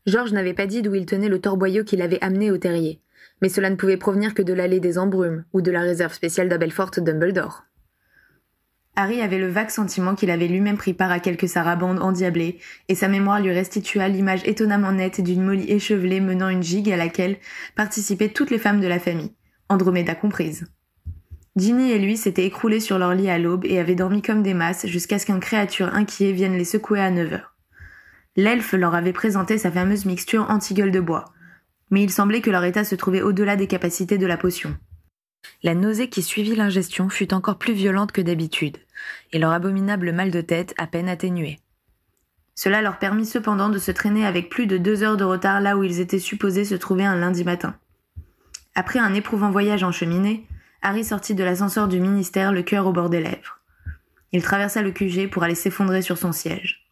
Georges 0.07 0.33
n'avait 0.33 0.55
pas 0.55 0.67
dit 0.67 0.81
d'où 0.81 0.95
il 0.95 1.05
tenait 1.05 1.29
le 1.29 1.43
torboyau 1.43 1.85
qu'il 1.85 2.01
avait 2.01 2.25
amené 2.25 2.51
au 2.51 2.57
terrier, 2.57 3.03
mais 3.43 3.51
cela 3.51 3.69
ne 3.69 3.77
pouvait 3.77 3.99
provenir 3.99 4.33
que 4.33 4.41
de 4.41 4.55
l'allée 4.55 4.81
des 4.81 4.97
embrumes 4.97 5.45
ou 5.53 5.61
de 5.61 5.71
la 5.71 5.83
réserve 5.83 6.15
spéciale 6.15 6.49
d'Abelfort 6.49 6.93
Dumbledore. 6.97 7.65
Harry 8.97 9.21
avait 9.21 9.39
le 9.39 9.49
vague 9.49 9.69
sentiment 9.69 10.15
qu'il 10.15 10.31
avait 10.31 10.49
lui-même 10.49 10.79
pris 10.79 10.95
part 10.95 11.13
à 11.13 11.21
quelques 11.21 11.49
sarabandes 11.49 12.01
endiablées, 12.01 12.59
et 12.89 12.95
sa 12.95 13.09
mémoire 13.09 13.41
lui 13.41 13.53
restitua 13.53 14.09
l'image 14.09 14.41
étonnamment 14.47 14.93
nette 14.93 15.21
d'une 15.21 15.45
Molly 15.45 15.71
échevelée 15.71 16.21
menant 16.21 16.49
une 16.49 16.63
gigue 16.63 16.91
à 16.91 16.97
laquelle 16.97 17.37
participaient 17.77 18.31
toutes 18.31 18.51
les 18.51 18.59
femmes 18.59 18.81
de 18.81 18.89
la 18.89 18.99
famille. 18.99 19.35
Andromeda 19.69 20.15
comprise. 20.15 20.67
Ginny 21.57 21.91
et 21.91 21.99
lui 21.99 22.17
s'étaient 22.17 22.47
écroulés 22.47 22.81
sur 22.81 22.99
leur 22.99 23.15
lit 23.15 23.29
à 23.29 23.39
l'aube 23.39 23.65
et 23.65 23.79
avaient 23.79 23.95
dormi 23.95 24.23
comme 24.23 24.43
des 24.43 24.55
masses 24.55 24.87
jusqu'à 24.87 25.19
ce 25.19 25.27
qu'une 25.27 25.41
créature 25.41 25.93
inquiet 25.93 26.33
vienne 26.33 26.57
les 26.57 26.65
secouer 26.65 27.01
à 27.01 27.11
neuf 27.11 27.33
heures. 27.33 27.57
L'elfe 28.37 28.73
leur 28.73 28.95
avait 28.95 29.13
présenté 29.13 29.59
sa 29.59 29.73
fameuse 29.73 30.05
mixture 30.05 30.49
anti-gueule 30.49 30.93
de 30.93 31.01
bois, 31.01 31.25
mais 31.91 32.03
il 32.03 32.11
semblait 32.11 32.41
que 32.41 32.51
leur 32.51 32.65
état 32.65 32.85
se 32.85 32.95
trouvait 32.95 33.23
au-delà 33.23 33.57
des 33.57 33.67
capacités 33.67 34.19
de 34.19 34.27
la 34.27 34.37
potion. 34.37 34.77
La 35.63 35.75
nausée 35.75 36.09
qui 36.09 36.23
suivit 36.23 36.55
l'ingestion 36.55 37.09
fut 37.09 37.35
encore 37.35 37.59
plus 37.59 37.73
violente 37.73 38.13
que 38.13 38.21
d'habitude, 38.21 38.77
et 39.33 39.39
leur 39.39 39.51
abominable 39.51 40.13
mal 40.13 40.31
de 40.31 40.41
tête 40.41 40.75
à 40.79 40.87
peine 40.87 41.09
atténué. 41.09 41.59
Cela 42.55 42.83
leur 42.83 42.99
permit 42.99 43.27
cependant 43.27 43.69
de 43.69 43.79
se 43.79 43.91
traîner 43.91 44.25
avec 44.25 44.51
plus 44.51 44.67
de 44.67 44.79
deux 44.79 45.03
heures 45.03 45.17
de 45.17 45.25
retard 45.25 45.61
là 45.61 45.77
où 45.77 45.83
ils 45.83 46.01
étaient 46.01 46.19
supposés 46.19 46.65
se 46.65 46.75
trouver 46.75 47.05
un 47.05 47.17
lundi 47.17 47.45
matin. 47.45 47.77
Après 48.79 49.01
un 49.01 49.13
éprouvant 49.13 49.51
voyage 49.51 49.83
en 49.83 49.91
cheminée, 49.91 50.47
Harry 50.83 51.05
sortit 51.05 51.35
de 51.35 51.43
l'ascenseur 51.43 51.89
du 51.89 51.99
ministère 51.99 52.53
le 52.53 52.63
cœur 52.63 52.87
au 52.87 52.93
bord 52.93 53.11
des 53.11 53.21
lèvres. 53.21 53.59
Il 54.31 54.41
traversa 54.41 54.83
le 54.83 54.93
QG 54.93 55.29
pour 55.29 55.43
aller 55.43 55.57
s'effondrer 55.57 56.01
sur 56.01 56.17
son 56.17 56.31
siège. 56.31 56.89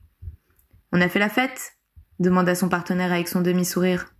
On 0.90 1.00
a 1.00 1.08
fait 1.08 1.20
la 1.20 1.28
fête? 1.28 1.74
demanda 2.18 2.56
son 2.56 2.68
partenaire 2.68 3.12
avec 3.12 3.28
son 3.28 3.40
demi-sourire. 3.40 4.12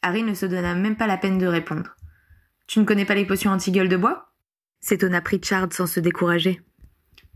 Harry 0.00 0.22
ne 0.22 0.32
se 0.32 0.46
donna 0.46 0.74
même 0.74 0.96
pas 0.96 1.06
la 1.06 1.18
peine 1.18 1.36
de 1.36 1.46
répondre. 1.46 1.96
Tu 2.66 2.80
ne 2.80 2.86
connais 2.86 3.04
pas 3.04 3.14
les 3.14 3.26
potions 3.26 3.50
anti-gueule 3.50 3.90
de 3.90 3.98
bois? 3.98 4.32
s'étonna 4.80 5.20
Pritchard 5.20 5.70
sans 5.72 5.86
se 5.86 6.00
décourager. 6.00 6.62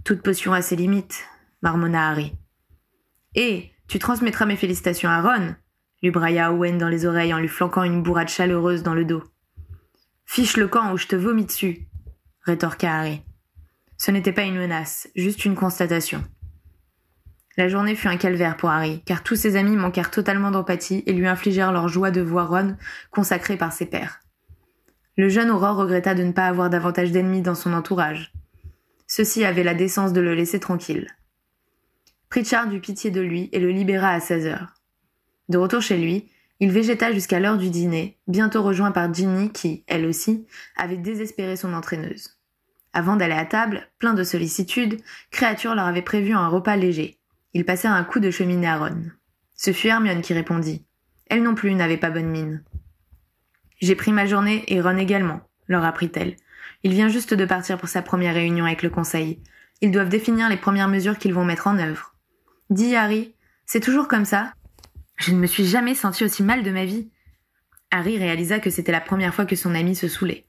Toute 0.04 0.22
potion 0.22 0.54
a 0.54 0.62
ses 0.62 0.76
limites, 0.76 1.22
marmonna 1.60 2.08
Harry. 2.08 2.32
Et 3.34 3.72
tu 3.88 3.98
transmettras 3.98 4.46
mes 4.46 4.56
félicitations 4.56 5.10
à 5.10 5.20
Ron, 5.20 5.54
lui 6.02 6.10
brailla 6.10 6.50
Owen 6.50 6.78
dans 6.78 6.88
les 6.88 7.04
oreilles 7.04 7.34
en 7.34 7.38
lui 7.38 7.48
flanquant 7.48 7.82
une 7.82 8.02
bourrade 8.02 8.30
chaleureuse 8.30 8.82
dans 8.82 8.94
le 8.94 9.04
dos. 9.04 9.22
Fiche 10.32 10.56
le 10.56 10.68
camp 10.68 10.92
ou 10.92 10.96
je 10.96 11.08
te 11.08 11.16
vomis 11.16 11.44
dessus, 11.44 11.88
rétorqua 12.42 13.00
Harry. 13.00 13.20
Ce 13.96 14.12
n'était 14.12 14.30
pas 14.30 14.44
une 14.44 14.58
menace, 14.58 15.08
juste 15.16 15.44
une 15.44 15.56
constatation. 15.56 16.22
La 17.56 17.66
journée 17.66 17.96
fut 17.96 18.06
un 18.06 18.16
calvaire 18.16 18.56
pour 18.56 18.70
Harry, 18.70 19.02
car 19.04 19.24
tous 19.24 19.34
ses 19.34 19.56
amis 19.56 19.74
manquèrent 19.74 20.12
totalement 20.12 20.52
d'empathie 20.52 21.02
et 21.06 21.14
lui 21.14 21.26
infligèrent 21.26 21.72
leur 21.72 21.88
joie 21.88 22.12
de 22.12 22.20
voir 22.20 22.48
Ron 22.48 22.76
consacré 23.10 23.56
par 23.56 23.72
ses 23.72 23.86
pairs. 23.86 24.20
Le 25.16 25.28
jeune 25.28 25.50
Aurore 25.50 25.78
regretta 25.78 26.14
de 26.14 26.22
ne 26.22 26.30
pas 26.30 26.46
avoir 26.46 26.70
davantage 26.70 27.10
d'ennemis 27.10 27.42
dans 27.42 27.56
son 27.56 27.72
entourage. 27.72 28.32
Ceux-ci 29.08 29.44
avaient 29.44 29.64
la 29.64 29.74
décence 29.74 30.12
de 30.12 30.20
le 30.20 30.36
laisser 30.36 30.60
tranquille. 30.60 31.08
Pritchard 32.28 32.72
eut 32.72 32.80
pitié 32.80 33.10
de 33.10 33.20
lui 33.20 33.48
et 33.50 33.58
le 33.58 33.70
libéra 33.70 34.10
à 34.10 34.20
16 34.20 34.46
heures. 34.46 34.74
De 35.48 35.58
retour 35.58 35.82
chez 35.82 35.98
lui, 35.98 36.30
il 36.60 36.70
végéta 36.70 37.12
jusqu'à 37.12 37.40
l'heure 37.40 37.56
du 37.56 37.70
dîner, 37.70 38.18
bientôt 38.28 38.62
rejoint 38.62 38.92
par 38.92 39.12
Ginny 39.12 39.50
qui, 39.50 39.82
elle 39.86 40.04
aussi, 40.04 40.46
avait 40.76 40.98
désespéré 40.98 41.56
son 41.56 41.72
entraîneuse. 41.72 42.36
Avant 42.92 43.16
d'aller 43.16 43.34
à 43.34 43.46
table, 43.46 43.88
plein 43.98 44.14
de 44.14 44.24
sollicitude, 44.24 45.00
Créature 45.30 45.74
leur 45.74 45.86
avait 45.86 46.02
prévu 46.02 46.32
un 46.32 46.48
repas 46.48 46.76
léger. 46.76 47.18
Ils 47.54 47.64
passèrent 47.64 47.92
un 47.92 48.04
coup 48.04 48.20
de 48.20 48.30
cheminée 48.30 48.68
à 48.68 48.78
Ron. 48.78 49.10
Ce 49.54 49.72
fut 49.72 49.88
Hermione 49.88 50.20
qui 50.20 50.34
répondit. 50.34 50.84
Elle 51.28 51.42
non 51.42 51.54
plus 51.54 51.74
n'avait 51.74 51.96
pas 51.96 52.10
bonne 52.10 52.28
mine. 52.28 52.62
J'ai 53.80 53.94
pris 53.94 54.12
ma 54.12 54.26
journée 54.26 54.64
et 54.68 54.80
Ron 54.80 54.98
également, 54.98 55.40
leur 55.66 55.84
apprit-elle. 55.84 56.36
Il 56.82 56.92
vient 56.92 57.08
juste 57.08 57.32
de 57.32 57.44
partir 57.44 57.78
pour 57.78 57.88
sa 57.88 58.02
première 58.02 58.34
réunion 58.34 58.66
avec 58.66 58.82
le 58.82 58.90
conseil. 58.90 59.42
Ils 59.80 59.90
doivent 59.90 60.08
définir 60.08 60.48
les 60.48 60.56
premières 60.56 60.88
mesures 60.88 61.16
qu'ils 61.16 61.34
vont 61.34 61.44
mettre 61.44 61.68
en 61.68 61.78
œuvre. 61.78 62.14
Dis 62.68 62.96
Harry, 62.96 63.34
c'est 63.64 63.80
toujours 63.80 64.08
comme 64.08 64.24
ça? 64.24 64.52
Je 65.20 65.32
ne 65.32 65.38
me 65.38 65.46
suis 65.46 65.66
jamais 65.66 65.94
senti 65.94 66.24
aussi 66.24 66.42
mal 66.42 66.62
de 66.62 66.70
ma 66.70 66.86
vie. 66.86 67.10
Harry 67.90 68.16
réalisa 68.16 68.58
que 68.58 68.70
c'était 68.70 68.90
la 68.90 69.02
première 69.02 69.34
fois 69.34 69.44
que 69.44 69.54
son 69.54 69.74
ami 69.74 69.94
se 69.94 70.08
saoulait. 70.08 70.46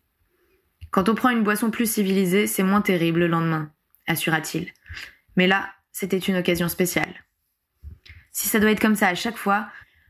Quand 0.92 1.10
on 1.10 1.16
prend 1.16 1.30
une 1.30 1.44
boisson 1.44 1.72
plus 1.72 1.92
civilisée, 1.92 2.48
c'est 2.48 2.64
moins 2.64 2.82
terrible 2.82 3.20
le 3.20 3.28
lendemain, 3.28 3.72
assura-t-il. 4.08 4.72
Mais 5.36 5.46
là, 5.46 5.70
c'était 5.92 6.18
une 6.18 6.38
occasion 6.38 6.70
spéciale. 6.70 7.14
Si 8.32 8.48
ça 8.48 8.60
doit 8.60 8.72
être 8.72 8.80
comme 8.80 8.96
ça 8.96 9.10
à 9.10 9.16
chaque 9.16 9.38
fois, 9.38 9.68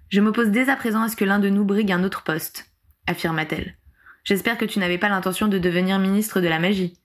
je 0.10 0.22
m'oppose 0.22 0.50
dès 0.50 0.70
à 0.70 0.76
présent 0.76 1.02
à 1.02 1.10
ce 1.10 1.16
que 1.16 1.26
l'un 1.26 1.40
de 1.40 1.50
nous 1.50 1.66
brigue 1.66 1.92
un 1.92 2.04
autre 2.04 2.24
poste, 2.24 2.72
affirma-t-elle. 3.08 3.76
J'espère 4.24 4.60
que 4.60 4.66
tu 4.66 4.78
n'avais 4.78 5.00
pas 5.00 5.10
l'intention 5.10 5.48
de 5.48 5.58
devenir 5.58 5.98
ministre 5.98 6.40
de 6.40 6.48
la 6.48 6.60
magie. 6.60 7.00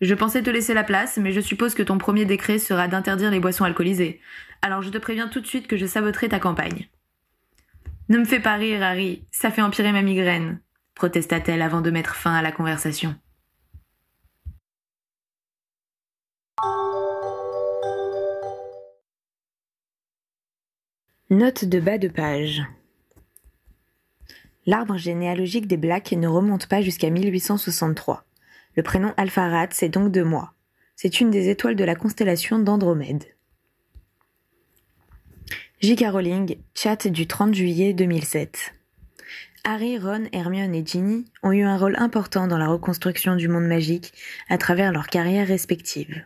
Je 0.00 0.14
pensais 0.14 0.42
te 0.42 0.50
laisser 0.50 0.74
la 0.74 0.84
place, 0.84 1.16
mais 1.16 1.32
je 1.32 1.40
suppose 1.40 1.74
que 1.74 1.82
ton 1.82 1.98
premier 1.98 2.24
décret 2.24 2.58
sera 2.58 2.86
d'interdire 2.86 3.32
les 3.32 3.40
boissons 3.40 3.64
alcoolisées. 3.64 4.20
Alors 4.62 4.82
je 4.82 4.90
te 4.90 4.98
préviens 4.98 5.28
tout 5.28 5.40
de 5.40 5.46
suite 5.46 5.66
que 5.66 5.76
je 5.76 5.86
saboterai 5.86 6.28
ta 6.28 6.38
campagne. 6.38 6.88
Ne 8.08 8.18
me 8.18 8.24
fais 8.24 8.40
pas 8.40 8.54
rire, 8.54 8.82
Harry, 8.82 9.24
ça 9.32 9.50
fait 9.50 9.60
empirer 9.60 9.92
ma 9.92 10.02
migraine, 10.02 10.60
protesta-t-elle 10.94 11.62
avant 11.62 11.80
de 11.80 11.90
mettre 11.90 12.14
fin 12.14 12.34
à 12.34 12.42
la 12.42 12.52
conversation. 12.52 13.14
Note 21.30 21.66
de 21.66 21.80
bas 21.80 21.98
de 21.98 22.08
page. 22.08 22.62
L'arbre 24.64 24.96
généalogique 24.96 25.66
des 25.66 25.76
Blacks 25.76 26.12
ne 26.12 26.26
remonte 26.26 26.68
pas 26.68 26.82
jusqu'à 26.82 27.10
1863. 27.10 28.24
Le 28.78 28.84
prénom 28.84 29.12
Alpharat, 29.16 29.70
c'est 29.72 29.88
donc 29.88 30.12
de 30.12 30.22
moi. 30.22 30.54
C'est 30.94 31.20
une 31.20 31.32
des 31.32 31.48
étoiles 31.48 31.74
de 31.74 31.82
la 31.82 31.96
constellation 31.96 32.60
d'Andromède. 32.60 33.24
J.K. 35.80 36.04
Rowling, 36.12 36.58
chat 36.76 37.08
du 37.08 37.26
30 37.26 37.56
juillet 37.56 37.92
2007. 37.92 38.72
Harry, 39.64 39.98
Ron, 39.98 40.26
Hermione 40.30 40.76
et 40.76 40.86
Ginny 40.86 41.24
ont 41.42 41.50
eu 41.50 41.64
un 41.64 41.76
rôle 41.76 41.96
important 41.98 42.46
dans 42.46 42.56
la 42.56 42.68
reconstruction 42.68 43.34
du 43.34 43.48
monde 43.48 43.66
magique 43.66 44.12
à 44.48 44.58
travers 44.58 44.92
leurs 44.92 45.08
carrières 45.08 45.48
respectives. 45.48 46.22